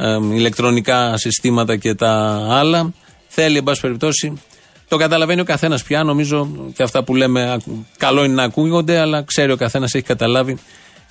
[0.00, 2.10] ε, ηλεκτρονικά συστήματα και τα
[2.50, 2.92] άλλα.
[3.28, 4.32] Θέλει, εν πάση περιπτώσει,
[4.88, 6.02] το καταλαβαίνει ο καθένας πια.
[6.02, 7.60] Νομίζω και αυτά που λέμε
[7.96, 10.58] καλό είναι να ακούγονται, αλλά ξέρει ο καθένας, έχει καταλάβει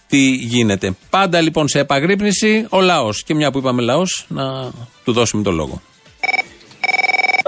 [0.08, 0.96] τι γίνεται.
[1.10, 3.24] Πάντα λοιπόν σε επαγρύπνηση ο λαός.
[3.24, 4.72] Και μια που είπαμε λαός, να
[5.04, 5.82] του δώσουμε το λόγο.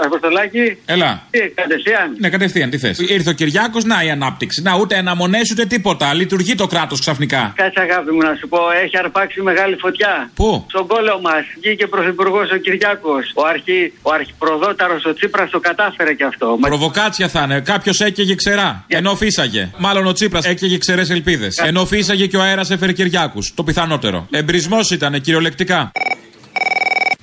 [0.04, 0.76] Αποστολάκι.
[0.84, 1.22] Έλα.
[1.30, 2.16] Τι, κατευθείαν.
[2.18, 2.98] Ναι, κατευθείαν, τι θες.
[2.98, 4.62] Ήρθε ο Κυριάκος, να η ανάπτυξη.
[4.62, 6.14] Να ούτε αναμονές ούτε τίποτα.
[6.14, 7.52] Λειτουργεί το κράτος ξαφνικά.
[7.56, 10.30] Κάτσε αγάπη μου να σου πω, έχει αρπάξει μεγάλη φωτιά.
[10.34, 13.30] Πού; Στον κόλλο μας βγήκε πρωθυπουργός ο Κυριάκος.
[13.34, 16.56] Ο, αρχι, ο αρχιπροδόταρος ο Τσίπρας το κατάφερε κι αυτό.
[16.60, 17.60] Μα- Προβοκάτσια θα είναι.
[17.60, 18.84] Κάποιος έκαιγε ξερά.
[18.88, 19.70] Ενώ φύσαγε.
[19.78, 21.56] Μάλλον ο Τσίπρας έκαιγε ξερές ελπίδες.
[21.58, 23.52] Ενώ φύσαγε και ο αέρας έφερε Κυριάκους.
[23.54, 24.26] Το πιθανότερο.
[24.30, 25.92] Εμπρισμός ήταν κυριολεκτικά.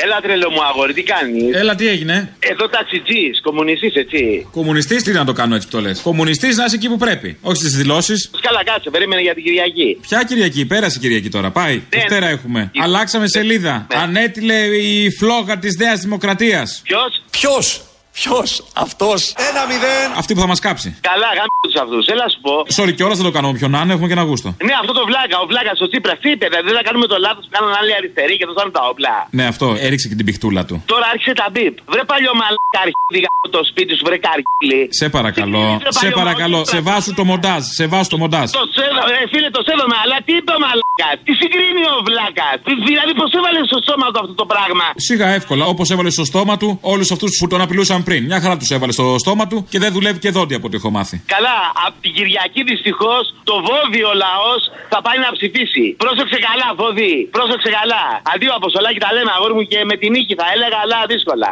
[0.04, 4.48] Έλα τρελό μου αγόρι, τι κάνεις; Έλα, τι έγινε; Εδώ ταξιτζής, κομμουνιστής, έτσι.
[4.52, 6.00] Κομμουνιστής, τι να το κάνω έτσι που το λες.
[6.02, 7.38] Κομμουνιστής να είσαι εκεί που πρέπει.
[7.42, 8.30] Όχι στις δηλώσεις.
[8.42, 9.98] Καλά, κάτσε, περίμενε για την Κυριακή.
[10.02, 11.52] Ποια Κυριακή, πέρασε η Κυριακή τώρα.
[11.52, 11.76] Πάει.
[11.76, 11.82] Ναι.
[11.90, 12.72] Δευτέρα έχουμε.
[12.82, 13.88] Αλλάξαμε σελίδα.
[13.94, 16.82] Ανέτειλε η φλόγα της Νέας Δημοκρατίας.
[16.84, 17.82] Ποιος; Ποιος;
[18.21, 18.49] Ποιος;
[18.86, 20.08] Αυτός; Ένα μηδέν.
[20.21, 20.89] Αυτή που θα μας κάψει.
[21.10, 22.03] Καλά, γάμι τους αυτούς.
[22.13, 22.53] Έλα σου πω.
[22.77, 24.49] Sorry κιόλας δεν το κάνουμε πιο να είναι, έχουμε και ένα γούστο.
[24.67, 27.43] Ναι, αυτό το βλάκα, ο βλάκας, ο Τσίπρας, τι είπε, δεν θα κάνουμε το λάθος
[27.45, 29.13] που κάνουν άλλοι αριστεροί και δώσαν τα όπλα.
[29.38, 30.75] Ναι, αυτό έριξε και την πιχτούλα του.
[30.93, 31.75] Τώρα άρχισε τα μπίπ.
[31.93, 34.82] Βρε παλιό μαλάκα αρχίδι γάμο το σπίτι σου, βρε καρκίλι.
[35.01, 38.47] Σε παρακαλώ, Τι σε είπε, παρακαλώ, παλιό σε βάσου το μοντάζ, σε βάσου το μοντάζ.
[38.60, 41.10] Το σέβα, ε, φίλε, το σέβομαι, αλλά τι είπε ο μαλάκα.
[41.25, 42.58] Τι συγκρίνει ο βλάκας;
[42.89, 46.53] Δηλαδή, πώς έβαλες στο σώμα του αυτό το πράγμα; Σιγά εύκολα, όπως έβαλες στο στόμα
[46.62, 48.22] του όλους αυτούς που τον απειλούσαν πριν.
[48.32, 50.89] Μια χαρά τους έβαλε στο στόμα του και δεν δουλεύει και δόντι από ό,τι έχω
[50.98, 51.15] μάθει.
[51.36, 54.62] Καλά, από την Κυριακή δυστυχώς το βόδι ο λαός
[54.93, 55.86] θα πάει να ψηφίσει.
[56.04, 57.13] Πρόσεξε καλά, βόδι.
[57.38, 58.04] Πρόσεξε καλά.
[58.34, 61.50] Αντίο Αποστολάκη τα λέμε, αγόρι μου και με την νίκη θα έλεγα, αλλά δύσκολα.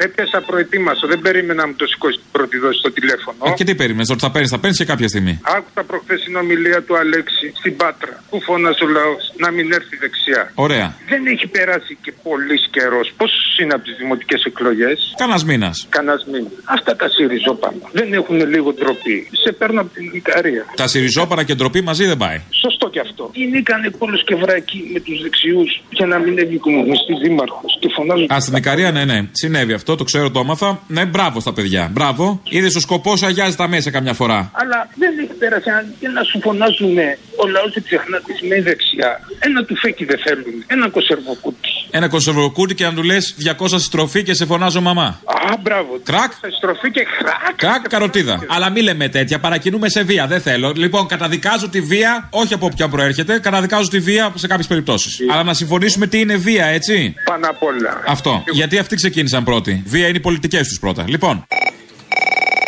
[0.00, 1.04] Με έπιασα προετοίμαστο.
[1.12, 3.38] Δεν περίμενα να μου το σηκώσει την πρώτη δόση στο τηλέφωνο.
[3.48, 5.34] Ε, και τι περίμενες, ότι θα παίρνεις, θα παίρνεις και κάποια στιγμή.
[5.56, 8.14] Άκουσα προχθές την ομιλία του Αλέξη στην Πάτρα.
[8.30, 10.42] Που φώνασε ο λαός να μην έρθει δεξιά.
[10.66, 10.86] Ωραία.
[11.12, 13.06] Δεν έχει περάσει και πολύ καιρός.
[13.16, 15.86] Πόσο είναι από τις δημοτικές εκλογές; Κανένας μήνας.
[15.96, 16.52] Κανένας μήνας.
[16.76, 19.18] Αυτά τα σιριζόπανα δεν έχουν λίγο ντροπή.
[19.42, 20.64] Σε παίρνω από την Ικαρία.
[20.82, 22.38] Τα σιριζόπανα και ντροπή μαζί δεν πάει.
[22.64, 23.30] Σωστό κι αυτό.
[23.34, 27.78] Γίνηκαν πόλο και βράκι με τους δεξιούς για να μην έβγει κομμουνιστή δήμαρχος.
[27.80, 28.32] Και φωνάζουν.
[28.34, 29.18] Α, στην Ικαρία, ναι, ναι.
[29.32, 30.80] Συνέβη αυτό, το ξέρω, το έμαθα.
[30.86, 31.88] Ναι, μπράβο στα παιδιά.
[31.92, 32.40] Μπράβο.
[32.48, 34.50] Είδες ο σκοπός αγιάζει τα μέσα καμιά φορά.
[34.52, 36.96] Αλλά δεν έχει πέρασει ένα- και να σου φωνάζουν
[37.36, 39.20] ο λαός δεν ξεχνά τη με δεξιά.
[39.38, 40.64] Ένα του φέκι δεν θέλουν.
[40.66, 41.68] Ένα κονσερβοκούτι.
[41.90, 45.20] Ένα κονσερβοκούτι και να του λες 200 στροφή και σε φωνάζω μαμά.
[45.24, 46.00] Α, μπράβο.
[46.04, 46.32] Κρακ.
[46.32, 47.54] Σε στροφή και χρακ.
[47.56, 48.44] Κρακ, καροτίδα.
[48.48, 50.26] Αλλά μη λέμε τέτοια, παρακινούμε σε βία.
[50.26, 50.72] Δεν θέλω.
[50.76, 55.18] Λοιπόν, καταδικάζω τη βία, όχι από όποια προέρχεται, καταδικάζω τη βία σε κάποιες περιπτώσεις.
[55.32, 58.02] Αλλά να συμφωνήσουμε τι είναι βία, έτσι; Πάνω απ' όλα.
[58.06, 58.42] Αυτό.
[58.52, 61.04] Γιατί αυτοί ξεκίνησαν πρώτοι; Βία είναι οι πολιτικές τους πρώτα.
[61.08, 61.46] Λοιπόν.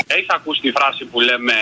[0.07, 1.55] Έχεις ακούσει τη φράση που λέμε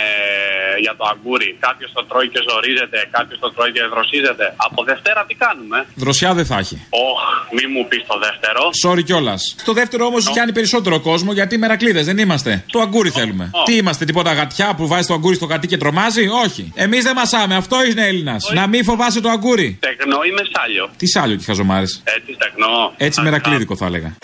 [0.81, 1.57] για το αγκούρι.
[1.67, 4.55] Κάποιος το τρώει και ζορίζεται, κάποιος το τρώει και δροσίζεται.
[4.57, 6.77] Από Δευτέρα τι κάνουμε; Δροσιά δεν θα έχει.
[7.09, 7.23] Όχ,
[7.57, 8.63] μη μου πεις το δεύτερο.
[8.85, 9.55] Sorry κιόλας.
[9.59, 12.65] Στο δεύτερο όμως πιάνει περισσότερο κόσμο γιατί μερακλείδε δεν είμαστε.
[12.73, 13.51] Το αγκούρι θέλουμε.
[13.53, 13.63] Ω.
[13.63, 16.73] Τι είμαστε, τίποτα γατιά που βάζει το αγκούρι στο γατί και τρομάζει; Όχι.
[16.75, 17.55] Εμείς δεν μασάμε.
[17.55, 18.51] Αυτό είναι Έλληνας.
[18.55, 19.79] Να μην φοβάσαι το αγκούρι.
[19.81, 20.91] Τεκνό ή μεσάλιο.
[20.97, 22.03] Τι σάλιο και χαζομάρες.
[22.05, 22.93] Έτσι τεκνό.
[22.97, 24.17] Έτσι μερακλείδικο θα έλεγα.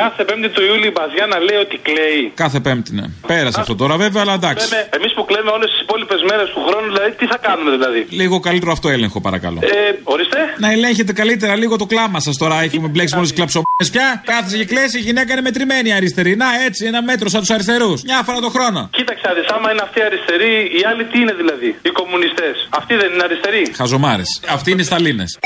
[0.00, 2.22] Κάθε Πέμπτη του Ιούλη η Μπαζιάνα λέει ότι κλαίει.
[2.44, 3.04] Κάθε Πέμπτη, ναι.
[3.26, 4.66] Πέρασε αυτό τώρα βέβαια, αλλά εντάξει.
[4.98, 8.36] Εμείς που κλαίμε όλες τις υπόλοιπες μέρες του χρόνου, δηλαδή τι θα κάνουμε δηλαδή; Λίγο
[8.40, 9.58] καλύτερο αυτό έλεγχο, παρακαλώ.
[9.62, 12.56] Ε, ορίστε; Να ελέγχετε καλύτερα λίγο το κλάμα σας τώρα.
[12.66, 14.22] Έχουμε μπλέξει μόλις κλαψομέ πια.
[14.24, 16.36] Κάθεσε και κλαίσει, η γυναίκα είναι μετρημένη αριστερή.
[16.36, 18.02] Να έτσι, ένα μέτρο σαν τους αριστερούς.
[18.02, 18.80] Μια φορά το χρόνο.
[18.92, 21.68] Κοίταξε, αδε, άμα είναι αυτοί αριστεροί, οι άλλοι τι είναι δηλαδή.
[21.82, 24.40] Οι κομμουνιστές; Αυτοί δεν είναι αριστεροί; Χαζομάρες.
[24.56, 25.38] Αυτοί είναι σταλίνες.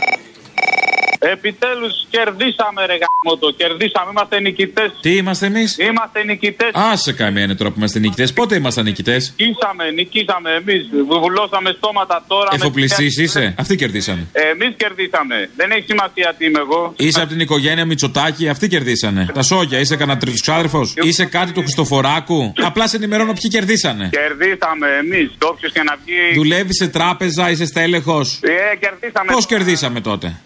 [1.23, 3.51] Επιτέλους κερδίσαμε, ρε γαμότο.
[3.51, 4.91] Κερδίσαμε, είμαστε νικητές.
[5.01, 6.71] Τι είμαστε εμείς; Είμαστε νικητές.
[6.75, 8.33] Άσε καμία τώρα που είμαστε νικητές.
[8.33, 10.89] Πότε ήμασταν νικητές; Νικήσαμε, νικήσαμε εμείς.
[11.23, 12.49] Βουλώσαμε στόματα τώρα.
[12.53, 14.27] Εφοπλιστής είσαι; Αυτοί κερδίσανε.
[14.33, 15.51] Εμείς κερδίσαμε.
[15.57, 16.95] Δεν έχει σημασία τι είμαι εγώ.
[16.97, 19.27] Είσαι από την οικογένεια Μητσοτάκη, αυτοί κερδίσανε.
[19.35, 20.81] Τα σόγια, είσαι κανένα τριτοξάδερφο.
[21.03, 24.11] Είσαι κάτι του Χριστοφοράκου; Απλά σε ενημερώνω ποιοι κερδίσανε.
[24.13, 25.31] Κερδίσαμε εμείς.
[25.43, 26.35] Όποιος και να βγει.
[26.35, 29.33] Δουλεύει σε τράπεζα, είσαι στέλεχος; Ε, κερδίσαμε.
[29.33, 30.41] Πώς κερδίσαμε τότε;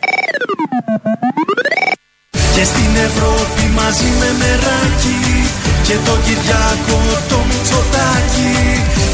[2.55, 5.19] Και στην Ευρώπη μαζί με μεράκι
[5.87, 8.53] Και το Κυριάκο το Μητσοτάκι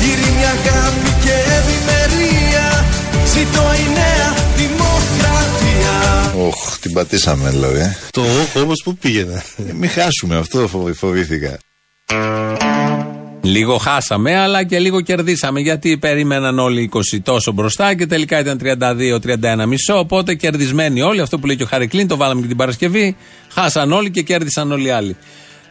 [0.07, 2.67] Ειρήνη, αγάπη και ευημερία
[3.33, 5.99] Ζήτω η νέα δημοκρατία
[6.47, 7.81] Οχ, την πατήσαμε δηλαδή.
[7.81, 7.97] ε.
[8.11, 9.43] Το όχ όμως που πήγαινε.
[9.69, 11.59] Ε, Μην χάσουμε αυτό, φοβ- φοβήθηκα.
[13.43, 15.61] Λίγο χάσαμε, αλλά και λίγο κερδίσαμε.
[15.61, 18.61] Γιατί περίμεναν όλοι 20 τόσο μπροστά και τελικά ήταν
[19.63, 19.99] 32-31 μισό.
[19.99, 21.21] Οπότε κερδισμένοι όλοι.
[21.21, 23.17] Αυτό που λέει και ο Χαρικλίν, το βάλαμε και την Παρασκευή.
[23.53, 25.17] Χάσαν όλοι και κέρδισαν όλοι οι άλλοι.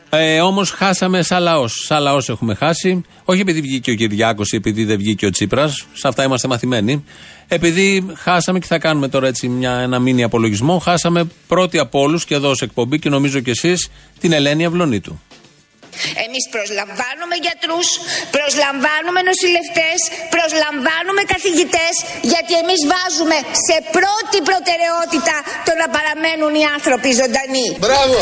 [0.10, 1.84] Ε, Όμως χάσαμε σαν λαός.
[1.86, 3.02] Σαν λαός έχουμε χάσει.
[3.24, 5.86] Όχι επειδή βγήκε ο Κυριάκος ή επειδή δεν βγήκε ο Τσίπρας.
[5.94, 7.04] Σε αυτά είμαστε μαθημένοι.
[7.48, 10.78] Επειδή χάσαμε και θα κάνουμε τώρα έτσι μια, ένα μήνυ απολογισμό.
[10.80, 15.20] Χάσαμε πρώτη από όλους και εδώ σε εκπομπή και νομίζω κι εσείς την Ελένη Αυλονίτου.
[16.26, 17.88] Εμείς προσλαμβάνουμε γιατρούς,
[18.36, 19.98] προσλαμβάνουμε νοσηλευτές,
[20.36, 21.94] προσλαμβάνουμε καθηγητές,
[22.32, 25.36] γιατί εμείς βάζουμε σε πρώτη προτεραιότητα
[25.68, 27.68] το να παραμένουν οι άνθρωποι ζωντανοί.
[27.84, 28.20] Μπράβο!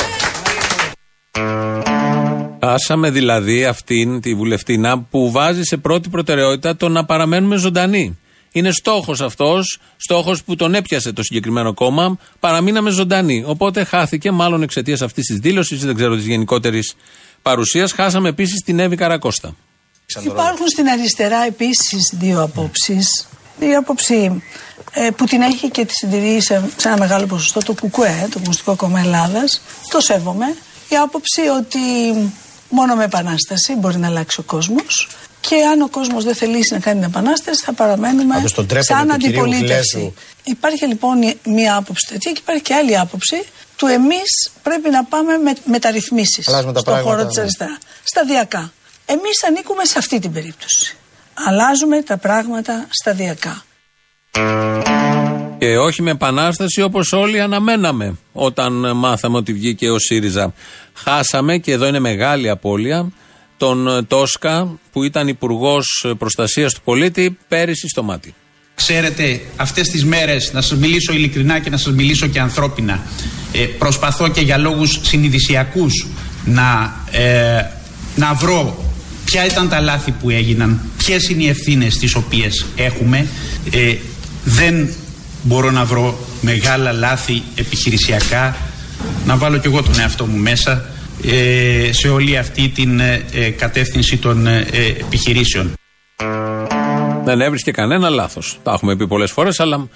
[2.65, 8.17] Χάσαμε δηλαδή αυτήν τη βουλευτήνα που βάζει σε πρώτη προτεραιότητα το να παραμένουμε ζωντανοί.
[8.51, 12.17] Είναι στόχος αυτός, στόχος που τον έπιασε το συγκεκριμένο κόμμα.
[12.39, 13.43] Παραμείναμε ζωντανοί.
[13.45, 16.95] Οπότε χάθηκε, μάλλον εξαιτίας αυτής της δήλωσης, δεν ξέρω της γενικότερης
[17.49, 17.91] παρουσίας.
[17.91, 19.55] Χάσαμε επίσης την Εύη Καρακώστα.
[20.23, 23.27] Υπάρχουν στην αριστερά επίσης δύο απόψεις.
[23.59, 24.43] Η άποψη
[24.93, 28.33] ε, που την έχει και τη συντηρεί σε, σε ένα μεγάλο ποσοστό το ΚΚΕ, το
[28.33, 29.61] Κομμουνιστικό Κόμμα Ελλάδας.
[29.89, 30.45] Το σέβομαι.
[30.89, 31.79] Η άποψη ότι
[32.69, 35.09] μόνο με επανάσταση μπορεί να αλλάξει ο κόσμος.
[35.39, 38.93] Και αν ο κόσμος δεν θελήσει να κάνει την επανάσταση, θα παραμένουμε Πάντως τον τρέπεται
[38.93, 39.97] σαν του κυρίου αντιπολίτευση.
[39.97, 40.13] Γλέζου.
[40.43, 43.37] Υπάρχει λοιπόν μία άποψη τέτοια και υπάρχει και άλλη άποψη
[43.77, 47.41] του εμείς πρέπει να πάμε με μεταρρυθμίσεις Αλλάζουμε τα στον χώρο πράγματα, της ναι.
[47.41, 47.77] αριστερά.
[48.03, 48.71] Σταδιακά.
[49.05, 50.95] Εμείς ανήκουμε σε αυτή την περίπτωση.
[51.33, 53.65] Αλλάζουμε τα πράγματα σταδιακά.
[55.57, 60.53] Και όχι με επανάσταση όπως όλοι αναμέναμε όταν μάθαμε ότι βγήκε ο ΣΥΡΙΖΑ.
[60.93, 63.11] Χάσαμε, και εδώ είναι μεγάλη απώλεια,
[63.57, 68.35] τον ε, Τόσκα που ήταν υπουργός προστασίας του πολίτη πέρυσι στο μάτι.
[68.77, 73.03] Ξέρετε, αυτές τις μέρες, να σας μιλήσω ειλικρινά και να σας μιλήσω και ανθρώπινα,
[73.51, 76.05] ε, προσπαθώ και για λόγους συνειδησιακούς
[76.45, 77.65] να, ε,
[78.15, 78.85] να βρω
[79.25, 83.27] ποια ήταν τα λάθη που έγιναν, ποιες είναι οι ευθύνες τις οποίες έχουμε.
[83.71, 83.95] Ε,
[84.43, 84.89] δεν
[85.41, 88.55] μπορώ να βρω μεγάλα λάθη επιχειρησιακά,
[89.25, 90.85] να βάλω κι εγώ τον εαυτό μου μέσα
[91.23, 95.73] ε, σε όλη αυτή την ε, ε, κατεύθυνση των ε, ε, επιχειρήσεων.
[97.27, 98.59] Δεν έβρισκε κανένα λάθος.
[98.63, 99.87] Τα έχουμε πει πολλές φορές, αλλά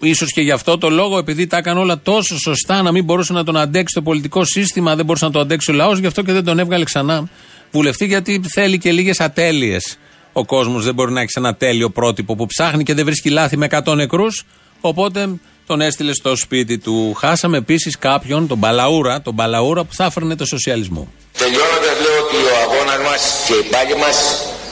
[0.00, 3.32] ίσως και γι' αυτό το λόγο, επειδή τα έκανε όλα τόσο σωστά, να μην μπορούσε
[3.32, 6.22] να τον αντέξει το πολιτικό σύστημα, δεν μπορούσε να το αντέξει ο λαός, γι' αυτό
[6.22, 7.28] και δεν τον έβγαλε ξανά
[7.70, 9.98] βουλευτή, γιατί θέλει και λίγες ατέλειες.
[10.32, 13.56] Ο κόσμος δεν μπορεί να έχει ένα τέλειο πρότυπο που ψάχνει και δεν βρίσκει λάθη
[13.56, 14.44] με 100 νεκρούς.
[14.80, 15.28] Οπότε
[15.66, 17.14] τον έστειλε στο σπίτι του.
[17.18, 21.12] Χάσαμε επίσης κάποιον, τον Μπαλαούρα, τον Μπαλαούρα που θα έφερνε το σοσιαλισμό.
[21.38, 24.16] Τελειώνοντας λέω ότι ο αγώνας μας και η πάλη μας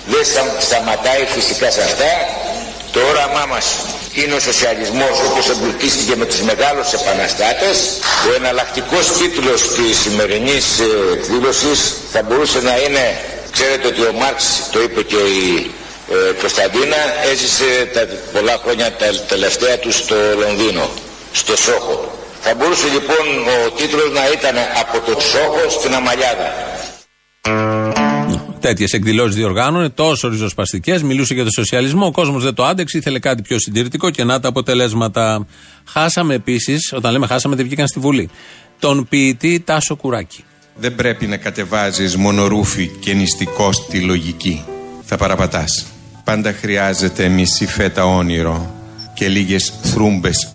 [0.07, 2.13] δεν στα- σταματάει φυσικά σε αυτά.
[2.93, 3.67] Το όραμά μας
[4.13, 7.77] είναι ο σοσιαλισμός όπως εμπλουτίστηκε με τους μεγάλους επαναστάτες.
[8.31, 13.19] Ο εναλλακτικός τίτλος της σημερινής ε, εκδήλωσης θα μπορούσε να είναι,
[13.53, 15.71] ξέρετε ότι ο Μάρξ το είπε και η
[16.13, 16.97] ε, Κωνσταντίνα,
[17.33, 20.89] έζησε τα πολλά χρόνια τα τελευταία του στο Λονδίνο,
[21.33, 22.19] στο Σόχο.
[22.43, 23.25] Θα μπορούσε λοιπόν
[23.67, 26.53] ο τίτλος να ήταν από το Σόχο στην Αμαλιάδα.
[28.61, 32.07] Τέτοιες εκδηλώσεις διοργάνωνε, τόσο ριζοσπαστικές, μιλούσε για το σοσιαλισμό.
[32.07, 35.46] Ο κόσμος δεν το άντεξε, ήθελε κάτι πιο συντηρητικό και να τα αποτελέσματα.
[35.85, 38.31] Χάσαμε επίσης, όταν λέμε χάσαμε, δεν βγήκαν στη Βουλή.
[38.79, 40.44] Τον ποιητή Τάσο Κουράκη.
[40.75, 44.64] Δεν πρέπει να κατεβάζεις μονορούφι και νηστικό στη λογική.
[45.05, 45.87] Θα παραπατάς.
[46.25, 48.75] Πάντα χρειάζεται μισή φέτα όνειρο
[49.14, 50.53] και λίγες θρούμπες.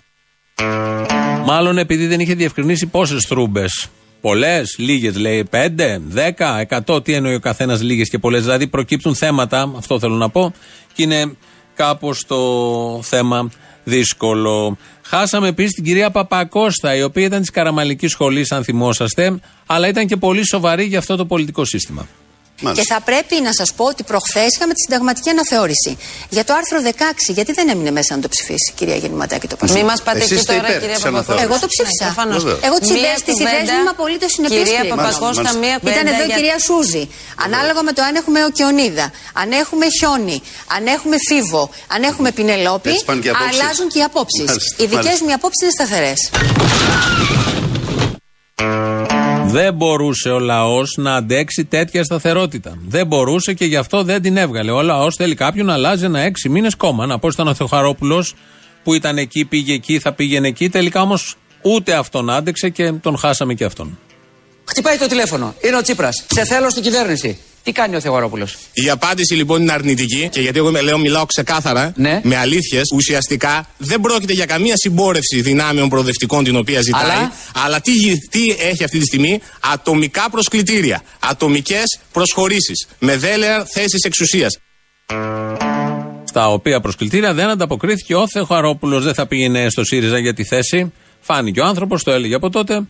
[1.44, 3.88] Μάλλον επειδή δεν είχε διευκρινίσει πόσες θρούμπες.
[4.26, 7.02] Πολλές, λίγες λέει, πέντε, δέκα, εκατό.
[7.02, 8.42] Τι εννοεί ο καθένας λίγες και πολλές.
[8.42, 10.52] Δηλαδή προκύπτουν θέματα, αυτό θέλω να πω,
[10.92, 11.36] και είναι
[11.74, 13.50] κάπως το θέμα
[13.84, 14.76] δύσκολο.
[15.02, 20.06] Χάσαμε επίσης την κυρία Παπακώστα, η οποία ήταν της Καραμαλικής Σχολής, αν θυμόσαστε, αλλά ήταν
[20.06, 22.06] και πολύ σοβαρή για αυτό το πολιτικό σύστημα.
[22.74, 25.96] Και θα πρέπει να σας πω ότι προχθές είχαμε τη συνταγματική αναθεώρηση.
[26.28, 29.76] Για το άρθρο 16, γιατί δεν έμεινε μέσα να το ψηφίσει, κυρία Γεννηματάκη, το Πασόκ.
[29.76, 31.42] Μη μας πάτε εκεί τώρα, κυρία Παπακώστα.
[31.42, 32.04] Εγώ το ψήφισα.
[32.04, 32.42] Ναι, προφανώς.
[32.68, 35.58] Εγώ τις Μία ιδέες τις κουβέντα, ιδέες μου είμαι απολύτως συνεπής, κυρία κύριε Παπακώστα, Παπακώστα.
[35.64, 37.04] μία Ήταν κουβέντα εδώ η για- κυρία Σούζη.
[37.46, 39.06] Ανάλογα με το αν έχουμε οκεονίδα,
[39.42, 40.38] αν έχουμε χιόνι,
[40.76, 41.62] αν έχουμε φίβο,
[41.94, 43.60] αν έχουμε πινελόπι, Έτσι πάνε και οι απόψεις.
[43.60, 44.46] αλλάζουν και οι απόψεις.
[44.50, 45.24] Μάλιστα, Οι δικές μάλιστα.
[45.24, 46.20] μου οι απόψεις είναι σταθερές.
[49.48, 52.78] Δεν μπορούσε ο λαός να αντέξει τέτοια σταθερότητα.
[52.86, 54.70] Δεν μπορούσε και γι' αυτό δεν την έβγαλε.
[54.70, 57.06] Ο λαός θέλει κάποιον να αλλάζει ένα έξι μήνες κόμμα.
[57.06, 58.24] Να πω ήταν ο Θεοχαρόπουλο
[58.82, 60.68] που ήταν εκεί, πήγε εκεί, θα πήγαινε εκεί.
[60.68, 63.98] Τελικά όμως ούτε αυτόν άντεξε και τον χάσαμε και αυτόν.
[64.64, 65.54] Χτυπάει το τηλέφωνο.
[65.60, 66.26] Είναι ο Τσίπρας.
[66.34, 67.38] Σε θέλω στην κυβέρνηση.
[67.66, 68.48] Τι κάνει ο Θεογαρόπουλο.
[68.72, 72.82] Η απάντηση λοιπόν είναι αρνητική και γιατί εγώ με- λέω μιλάω ξεκάθαρα με αλήθειες.
[72.94, 77.02] Ουσιαστικά δεν πρόκειται για καμία συμπόρευση δυνάμεων προοδευτικών την οποία ζητάει.
[77.10, 77.32] Αλλά;
[77.64, 79.40] Αλλά, τι, γι- τι έχει αυτή τη στιγμή,
[79.72, 84.58] ατομικά προσκλητήρια, ατομικές προσχωρήσεις με δέλεα θέσεις εξουσίας.
[86.24, 89.04] Στα οποία προσκλητήρια δεν ανταποκρίθηκε ο Θεοχαρόπουλος.
[89.04, 90.92] Δεν θα πήγαινε στο ΣΥΡΙΖΑ για τη θέση.
[91.20, 92.86] Φάνηκε ο άνθρωπος, το έλεγε από τότε.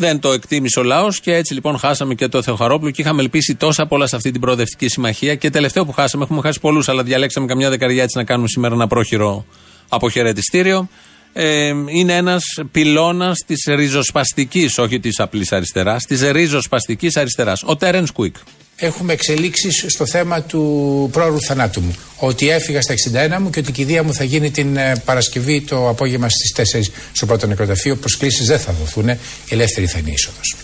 [0.00, 3.54] Δεν το εκτίμησε ο λαός και έτσι λοιπόν χάσαμε και το Θεοχαρόπουλο και είχαμε ελπίσει
[3.54, 5.34] τόσα πολλά σε αυτή την προοδευτική συμμαχία.
[5.34, 8.74] Και τελευταίο που χάσαμε, έχουμε χάσει πολλούς, αλλά διαλέξαμε καμιά δεκαριά έτσι να κάνουμε σήμερα
[8.74, 9.44] ένα πρόχειρο
[9.88, 10.88] αποχαιρετιστήριο.
[11.32, 17.62] Ε, είναι ένας πυλώνας της ριζοσπαστικής, όχι της απλής αριστεράς, της ριζοσπαστικής αριστεράς.
[17.64, 18.36] Ο Τέρεν Κουίκ.
[18.80, 21.94] Έχουμε εξελίξεις στο θέμα του πρόωρου θανάτου μου.
[22.16, 22.94] Ότι έφυγα στα
[23.36, 26.74] 61 μου και ότι η κηδεία μου θα γίνει την ε, Παρασκευή το απόγευμα στις
[26.74, 27.96] 4 στο πρώτο νεκροταφείο.
[27.96, 29.10] Προσκλήσεις δεν θα δοθούν.
[29.48, 30.56] Ελεύθερη θα είναι η είσοδος.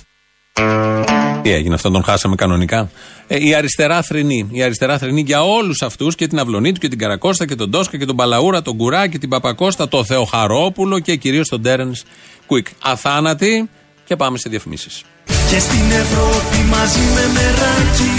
[1.42, 2.90] Τι έγινε, αυτόν τον χάσαμε κανονικά;
[3.27, 4.48] Ε, η αριστερά θρηνή.
[4.50, 7.98] Η αριστερά θρηνή για όλους αυτούς και την Αυλονίτου και την Καρακώστα και τον Τόσκα
[7.98, 12.03] και τον Παλαούρα, τον Κουράκη, την Παπακώστα, τον Θεοχαρόπουλο και κυρίως τον Τέρενς
[12.46, 12.66] Κουίκ.
[12.83, 13.68] Αθάνατοι
[14.05, 15.05] και πάμε σε διαφημίσεις.
[15.50, 18.14] Και στην Ευρώπη μαζί με μεράκι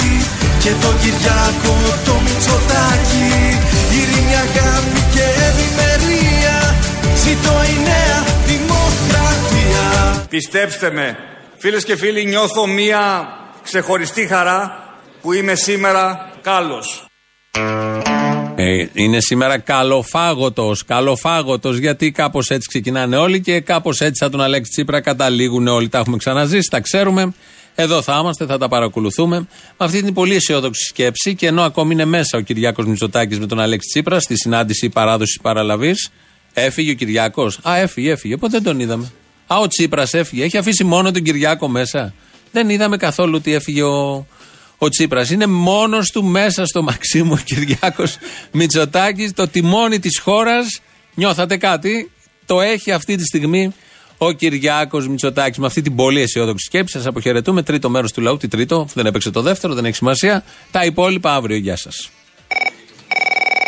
[0.59, 3.27] Και το Κυριακό το Μητσοτάκι.
[3.97, 6.75] Ειρήνη, αγάπη και ευημερία.
[7.23, 10.25] Ζήτω η νέα δημοκρατία.
[10.29, 11.17] Πιστέψτε με,
[11.57, 13.27] φίλες και φίλοι νιώθω μία
[13.63, 14.83] ξεχωριστή χαρά
[15.21, 17.05] που είμαι σήμερα κάλος.
[18.57, 20.85] Ε, είναι σήμερα καλοφάγωτος.
[20.85, 25.89] Καλοφάγωτος γιατί κάπως έτσι ξεκινάνε όλοι και κάπως έτσι θα τον Αλέξη Τσίπρα καταλήγουν όλοι.
[25.89, 27.33] Τα έχουμε ξαναζήσει, τα ξέρουμε.
[27.75, 29.37] Εδώ θα είμαστε, θα τα παρακολουθούμε.
[29.39, 33.45] Με αυτή την πολύ αισιόδοξη σκέψη και ενώ ακόμη είναι μέσα ο Κυριάκος Μητσοτάκης με
[33.45, 36.09] τον Αλέξη Τσίπρα στη συνάντηση παράδοσης παραλαβής,
[36.53, 37.59] έφυγε ο Κυριάκος.
[37.69, 38.37] Α, έφυγε, έφυγε.
[38.37, 39.11] Πότε δεν τον είδαμε;
[39.47, 40.43] Α, ο Τσίπρας έφυγε.
[40.43, 42.13] Έχει αφήσει μόνο τον Κυριάκο μέσα.
[42.51, 44.27] Δεν είδαμε καθόλου ότι έφυγε ο,
[44.77, 45.29] ο Τσίπρας.
[45.29, 48.17] Είναι μόνος του μέσα στο Μαξίμου ο Κυριάκος
[48.51, 49.33] Μητσοτάκης.
[49.33, 50.81] Το τιμόνι της χώρας.
[51.13, 52.11] Νιώθατε κάτι;
[52.45, 53.73] Το έχει αυτή τη στιγμή
[54.17, 55.57] ο Κυριάκος Μητσοτάκης.
[55.57, 57.63] Με αυτή την πολύ αισιόδοξη σκέψη σας αποχαιρετούμε.
[57.63, 58.37] Τρίτο μέρος του λαού.
[58.37, 60.43] Τι τρίτο, δεν έπαιξε το δεύτερο, δεν έχει σημασία.
[60.71, 61.57] Τα υπόλοιπα αύριο.
[61.57, 62.09] Γεια σας.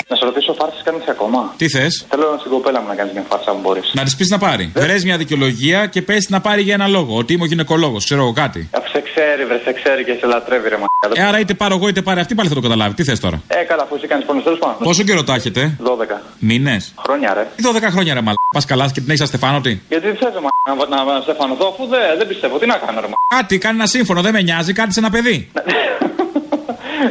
[0.09, 3.25] Να σε ρωτήσω, φάρσες κάνεις ακόμα; Τι θες; Θέλω στην κοπέλα μου να κάνεις μια
[3.29, 3.91] φάρσα, αν μπορείς.
[3.93, 4.71] Να της πεις να πάρει.
[4.75, 4.81] Ε.
[4.81, 7.17] Βρες μια δικαιολογία και πες να πάρει για ένα λόγο.
[7.17, 8.69] Ότι είμαι ο γυναικολόγος, ξέρω εγώ κάτι.
[9.17, 10.85] Αφού σε ξέρει, βρε, σε ξέρει και σε λατρεύει, ρε μα.
[11.15, 12.93] Ε, άρα είτε πάρω εγώ είτε πάρει αυτή, πάλι θα το καταλάβει.
[12.93, 14.77] Τι θες τώρα; Ε, καλά, αφού εσύ κάνεις πόνος, τέλος πάντων.
[14.83, 16.21] Πόσο καιρό τα έχετε, 12.
[16.39, 17.47] Μήνες; Χρόνια, ρε.
[17.55, 18.35] Τι 12 χρόνια ρε μαλά.
[18.53, 21.87] Πας καλά και την έχεις αστεφάνωτη; Γιατί θε μα, να, να, να σε φανωθώ, αφού
[21.87, 22.57] δεν, δεν πιστεύω.
[22.57, 23.37] Τι να κάνω, ρε μα.
[23.37, 25.51] Κάτι, κάνει ένα σύμφωνο, δεν με νοιάζει, κάτι σε ένα παιδί.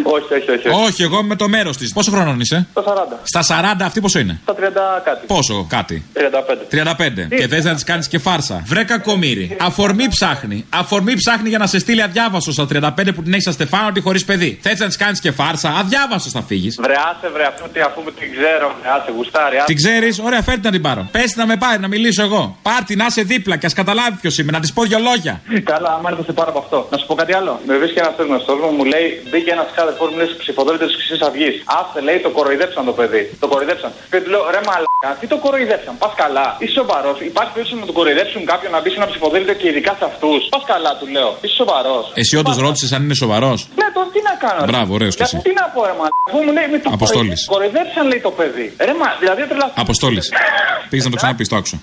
[0.02, 0.68] όχι, όχι, όχι.
[0.86, 1.92] Όχι, εγώ είμαι με το μέρος της.
[1.92, 3.20] Πόσο χρόνο είσαι, Στα 40.
[3.22, 5.26] Στα 40 αυτή πόσο είναι; Στα 30 κάτι.
[5.26, 6.66] Πόσο, κάτι; 35.
[6.70, 7.28] 35.
[7.36, 8.62] Και θες να της κάνεις και φάρσα.
[8.66, 9.56] Βρε κακομίρι.
[9.60, 10.66] Αφορμή ψάχνει.
[10.70, 14.24] Αφορμή ψάχνει για να σε στείλει αδιάβαστο στα 35 που την έχεις στα Στεφάνωτη χωρίς
[14.24, 14.58] παιδί.
[14.62, 15.68] Θες να της κάνεις και φάρσα.
[15.80, 16.78] Αδιάβαστος θα φύγεις.
[16.82, 19.56] Βρε, άσε, βρε, αυτό τι αφού την ξέρω, βρε, άσε, γουστάρι.
[19.56, 19.66] άσε.
[19.66, 21.08] Την ξέρεις, ωραία, φέρτε να την πάρω.
[21.12, 22.58] Πες να με πάρει, να μιλήσω εγώ.
[22.62, 25.40] Πάρτι να είσαι δίπλα και ας καταλάβει ποιος είμαι, να της πω δυο λόγια.
[25.72, 26.88] Καλά, άμα έρθω σε πάρω από αυτό.
[26.90, 27.60] Να σου πω κάτι άλλο.
[27.66, 31.20] Με βρίσκει ένας γνωστό μου, μου λέει, μπήκε ένας ξάδερφό μου, λέει ψηφοδέλτιο της Χρυσής
[31.28, 31.54] Αυγής.
[31.78, 33.22] Άσε, λέει, το κοροϊδέψαν το παιδί.
[33.42, 33.90] Το κοροϊδέψαν.
[34.10, 35.92] Και του λέω, ρε μαλάκα, τι το κοροϊδέψαν.
[36.02, 36.46] Πας καλά.
[36.62, 37.16] Είσαι σοβαρός.
[37.32, 40.40] Υπάρχει περίπτωση να τον κοροϊδέψουν κάποιον να μπει σε ένα ψηφοδέλτιο και ειδικά σε αυτούς.
[40.54, 41.30] Πας καλά, του λέω.
[41.44, 42.04] Είσαι σοβαρός.
[42.22, 44.60] Εσύ όντως ρώτησες αν είναι σοβαρός; Ναι, τώρα τι να κάνω.
[44.64, 44.68] ρε.
[44.70, 45.36] Μπράβο, ωραίος κι εσύ.
[45.46, 46.18] Τι να πω, ρε μαλάκα.
[46.28, 47.40] Αφού μου λέει, με το Αποστόλης.
[47.52, 48.66] κοροϊδε- Κοροϊδέψαν, λέει το παιδί.
[48.88, 49.66] Ρε μα, δηλαδή τρελα...
[49.84, 50.26] Αποστόλης.
[50.90, 51.76] Πήγες να το ξαναπείς, το άκουσα.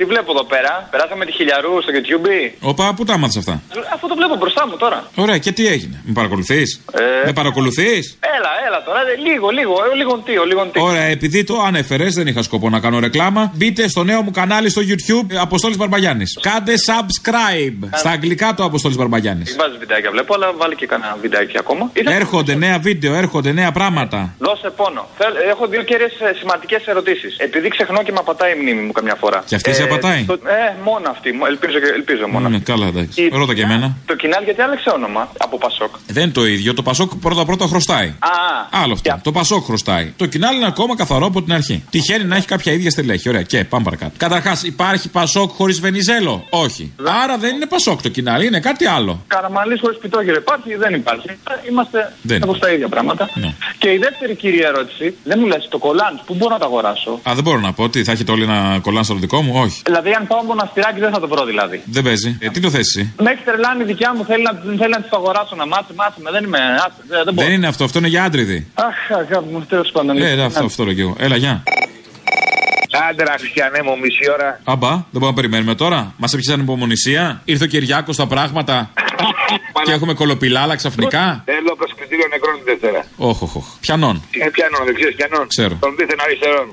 [0.00, 2.28] Τι βλέπω εδώ πέρα; Περάσαμε τη χιλιαρού στο YouTube;
[2.60, 3.62] Όπα, πού τα μάθει αυτά;
[3.94, 4.98] Αυτό το βλέπω μπροστά μου τώρα.
[5.14, 7.26] Ωραία, και τι έγινε; Με παρακολουθείς; Ε.
[7.26, 9.00] Με παρακολουθείς; Έλα, έλα τώρα.
[9.00, 9.74] ε, Λίγο, λίγο.
[9.92, 10.80] ε, Λίγο τι, ο λίγο τι.
[10.80, 13.52] Ωραία, επειδή το ανέφερες, δεν είχα σκοπό να κάνω ρεκλάμα.
[13.54, 16.38] Μπείτε στο νέο μου κανάλι στο YouTube Αποστόλης Μπαρμπαγιάννης.
[16.42, 17.88] Κάντε subscribe.
[17.94, 19.56] Στα αγγλικά το Αποστόλης Μπαρμπαγιάννης.
[19.58, 21.90] Βάζεις βιντεάκια βλέπω, αλλά βάλει και κανένα βιντεάκι ακόμα.
[21.92, 24.34] Είδα- Έρχονται νέα βίντεο, έρχονται νέα πράγματα.
[24.38, 25.08] Δώσε πόνο.
[25.18, 26.06] Θέλ- Έχω δύο κέρυε
[26.38, 27.36] σημαντικές ερωτήσεις.
[27.38, 29.44] Επειδή ξεχνώ και με απατάει η μνήμη μου καμιά φορά.
[29.46, 31.32] Και αυτή σε απατάει; το- ε, μόνο αυτή.
[31.32, 31.44] μου.
[31.46, 32.48] Ελπίζω, και- ελπίζω μόνο.
[32.48, 33.22] Ναι, καλά, εντάξει.
[33.22, 33.96] Η- Ρώτα και εμένα.
[34.06, 36.74] Το κοινάλ γιατί άλλαξε όνομα από Πασόκ; Δεν είναι το ίδιο.
[36.74, 38.06] Το Πασόκ πρώτα-πρώτα χρωστάει.
[38.18, 38.28] Α,
[38.82, 39.20] Άλλο αυτό.
[39.22, 40.12] Το Πασόκ χρωστάει.
[40.16, 41.84] Το κοινάλ είναι ακόμα καθαρό από την αρχή.
[41.90, 43.28] Τυχαίνει να έχει κάποια ίδια στελέχη.
[43.28, 44.12] Ωραία, και πάμε παρακάτω.
[44.16, 46.92] Καταρχάς, υπάρχει Πασόκ χωρίς Βενιζέλο; Όχι.
[47.22, 49.24] Άρα δεν είναι Πασόκ το κοινάλ, είναι κάτι άλλο.
[49.26, 51.28] Καραμαλής χωρίς πιτόγυρο υπάρχει ή δεν υπάρχει.
[51.68, 53.28] Είμαστε Δεν από τα ίδια πράγματα.
[53.34, 53.54] Ναι.
[53.78, 57.10] Και η δεύτερη κύρια ερώτηση, δεν μου λες το κολάν, πού μπορώ να το αγοράσω.
[57.28, 59.79] Α, δεν μπορώ να πω ότι θα έχετε όλοι ένα κολλάν στο δικό μου; Όχι.
[59.84, 61.82] Δηλαδή, αν πάω μοναστηράκι δεν θα το βρω δηλαδή.
[61.84, 62.36] Δεν παίζει.
[62.40, 63.12] Ε, τι το θέσει εσύ.
[63.22, 65.92] Με έχεις τρελάνει η δικιά μου, θέλει να, θέλει να της το αγοράσω, να μάθει,
[65.94, 66.30] μάθει με.
[66.30, 66.58] Δεν είμαι.
[66.58, 67.46] άσε, δεν, δεν μπορώ.
[67.46, 68.66] Δεν είναι αυτό, αυτό είναι για άντριδη.
[68.74, 70.16] Αχ, αγάπη μου, τέλος πάντων.
[70.22, 71.16] Ε, αυτό, αυτό λέω κι εγώ.
[71.18, 71.62] Έλα, γεια.
[73.10, 74.60] Άντρα, χριστιανέ μου, μισή ώρα.
[74.64, 76.14] Αμπά, δεν μπορούμε να περιμένουμε τώρα.
[76.16, 77.40] Μας έπιασαν υπομονησία.
[77.44, 78.90] Ήρθε ο Κυριάκος στα πράγματα.
[79.84, 81.42] και έχουμε κολοπηλάλα ξαφνικά.
[81.44, 83.04] Θέλω προσκριτήριο νεκρών τη Δευτέρα.
[83.16, 83.68] Όχι, όχι, όχι.
[83.80, 84.22] Πιανών.
[84.30, 85.46] Ε, πιανόν, δεν ξέρεις πιανόν.
[85.46, 85.76] Ξέρω.
[85.80, 86.66] Των δίθεν αριστερών.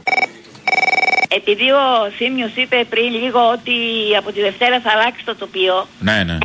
[1.28, 1.86] Επειδή ο
[2.18, 3.76] Σίμιος είπε πριν λίγο ότι
[4.20, 6.38] από τη Δευτέρα θα αλλάξει το τοπίο, Ναι, ναι.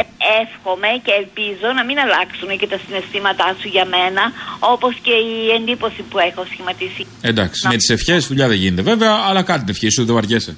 [0.42, 4.22] εύχομαι και ελπίζω να μην αλλάξουν και τα συναισθήματά σου για μένα,
[4.58, 7.06] όπως και η εντύπωση που έχω σχηματίσει.
[7.30, 7.68] Εντάξει.
[7.68, 10.56] Με τις ευχές δουλειά δεν γίνεται βέβαια, αλλά κάτι την ευχή σου, δεν βαριέσαι.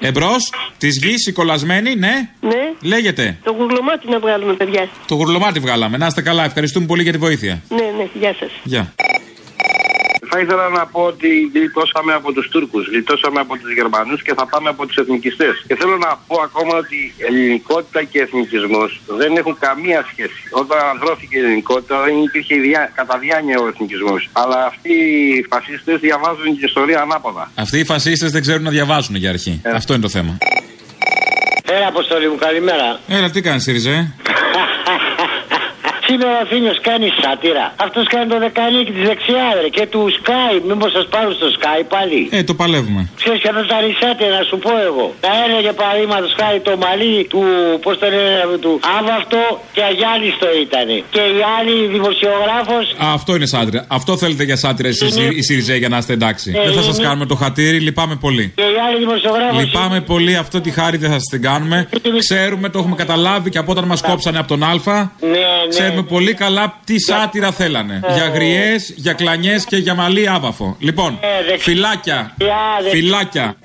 [0.00, 2.14] Εμπρός, της γης, η κολλασμένη, ναι.
[2.40, 2.62] Ναι.
[2.82, 3.38] Λέγεται.
[3.44, 4.88] Το γουρλωμάτι να βγάλουμε, παιδιά.
[5.06, 5.96] Το γουρλωμάτι βγάλαμε.
[5.96, 6.44] Να είστε καλά.
[6.44, 7.62] Ευχαριστούμε πολύ για τη βοήθεια.
[7.68, 8.50] Ναι, ναι, γεια σας.
[8.62, 8.92] Γεια.
[10.36, 14.46] Θα ήθελα να πω ότι γλιτώσαμε από τους Τούρκους, γλιτώσαμε από τους Γερμανούς και θα
[14.46, 15.64] πάμε από τους εθνικιστές.
[15.66, 20.40] Και θέλω να πω ακόμα ότι η ελληνικότητα και εθνικισμός δεν έχουν καμία σχέση.
[20.50, 24.28] Όταν ανδρώθηκε η ελληνικότητα δεν υπήρχε διά, κατά διάνοια ο εθνικισμός.
[24.32, 27.50] Αλλά αυτοί οι φασίστες διαβάζουν την ιστορία ανάποδα.
[27.54, 29.60] Αυτοί οι φασίστες δεν ξέρουν να διαβάζουν για αρχή.
[29.74, 30.38] Αυτό είναι το θέμα.
[31.76, 33.00] Έλα, Αποστολή μου, καλημέρα.
[33.08, 34.14] Έλα, τι κάνεις, Σιριζέ;
[36.18, 37.66] Σήμερα ο Θήμιο κάνει σάτυρα.
[37.86, 39.68] Αυτό κάνει το δεκανίκι τη δεξιά, ρε.
[39.76, 40.52] Και του Sky.
[40.68, 42.18] Μήπω σα πάρουν στο Sky πάλι.
[42.36, 43.02] Ε, το παλεύουμε.
[43.20, 45.06] Ξέρει και αυτό τα σάτυρα, να σου πω εγώ.
[45.26, 47.42] Τα έλεγε παραδείγματο χάρη το μαλλί του,
[47.84, 49.40] πώ το λένε, του Άβαυτο
[49.76, 50.88] και αγιάλιστο ήταν.
[51.14, 52.76] Και η άλλη δημοσιογράφο.
[53.04, 53.80] Α, αυτό είναι σάτυρα.
[53.98, 55.06] Αυτό θέλετε για σάτυρα εσεί
[55.38, 56.48] οι Σιριζέ για να είστε εντάξει.
[56.56, 58.44] Ε, δεν θα σα είναι- κάνουμε το χατήρι, λυπάμαι πολύ.
[58.58, 59.58] Και η άλλη δημοσιογράφο.
[59.62, 61.76] Λυπάμαι πολύ, αυτό τη χάρη δεν θα σα την κάνουμε.
[62.18, 64.74] Ξέρουμε, το έχουμε καταλάβει και από όταν μα κόψανε από τον Α.
[65.20, 68.00] Ναι, Ξέρουμε πολύ καλά τι σάτυρα θέλανε.
[68.08, 68.12] Ε.
[68.14, 70.76] Για γριές, για κλανιές και για μαλλί άβαφο.
[70.78, 71.18] Λοιπόν,
[71.52, 72.34] Ε, φυλάκια.
[72.90, 73.56] Φυλάκια.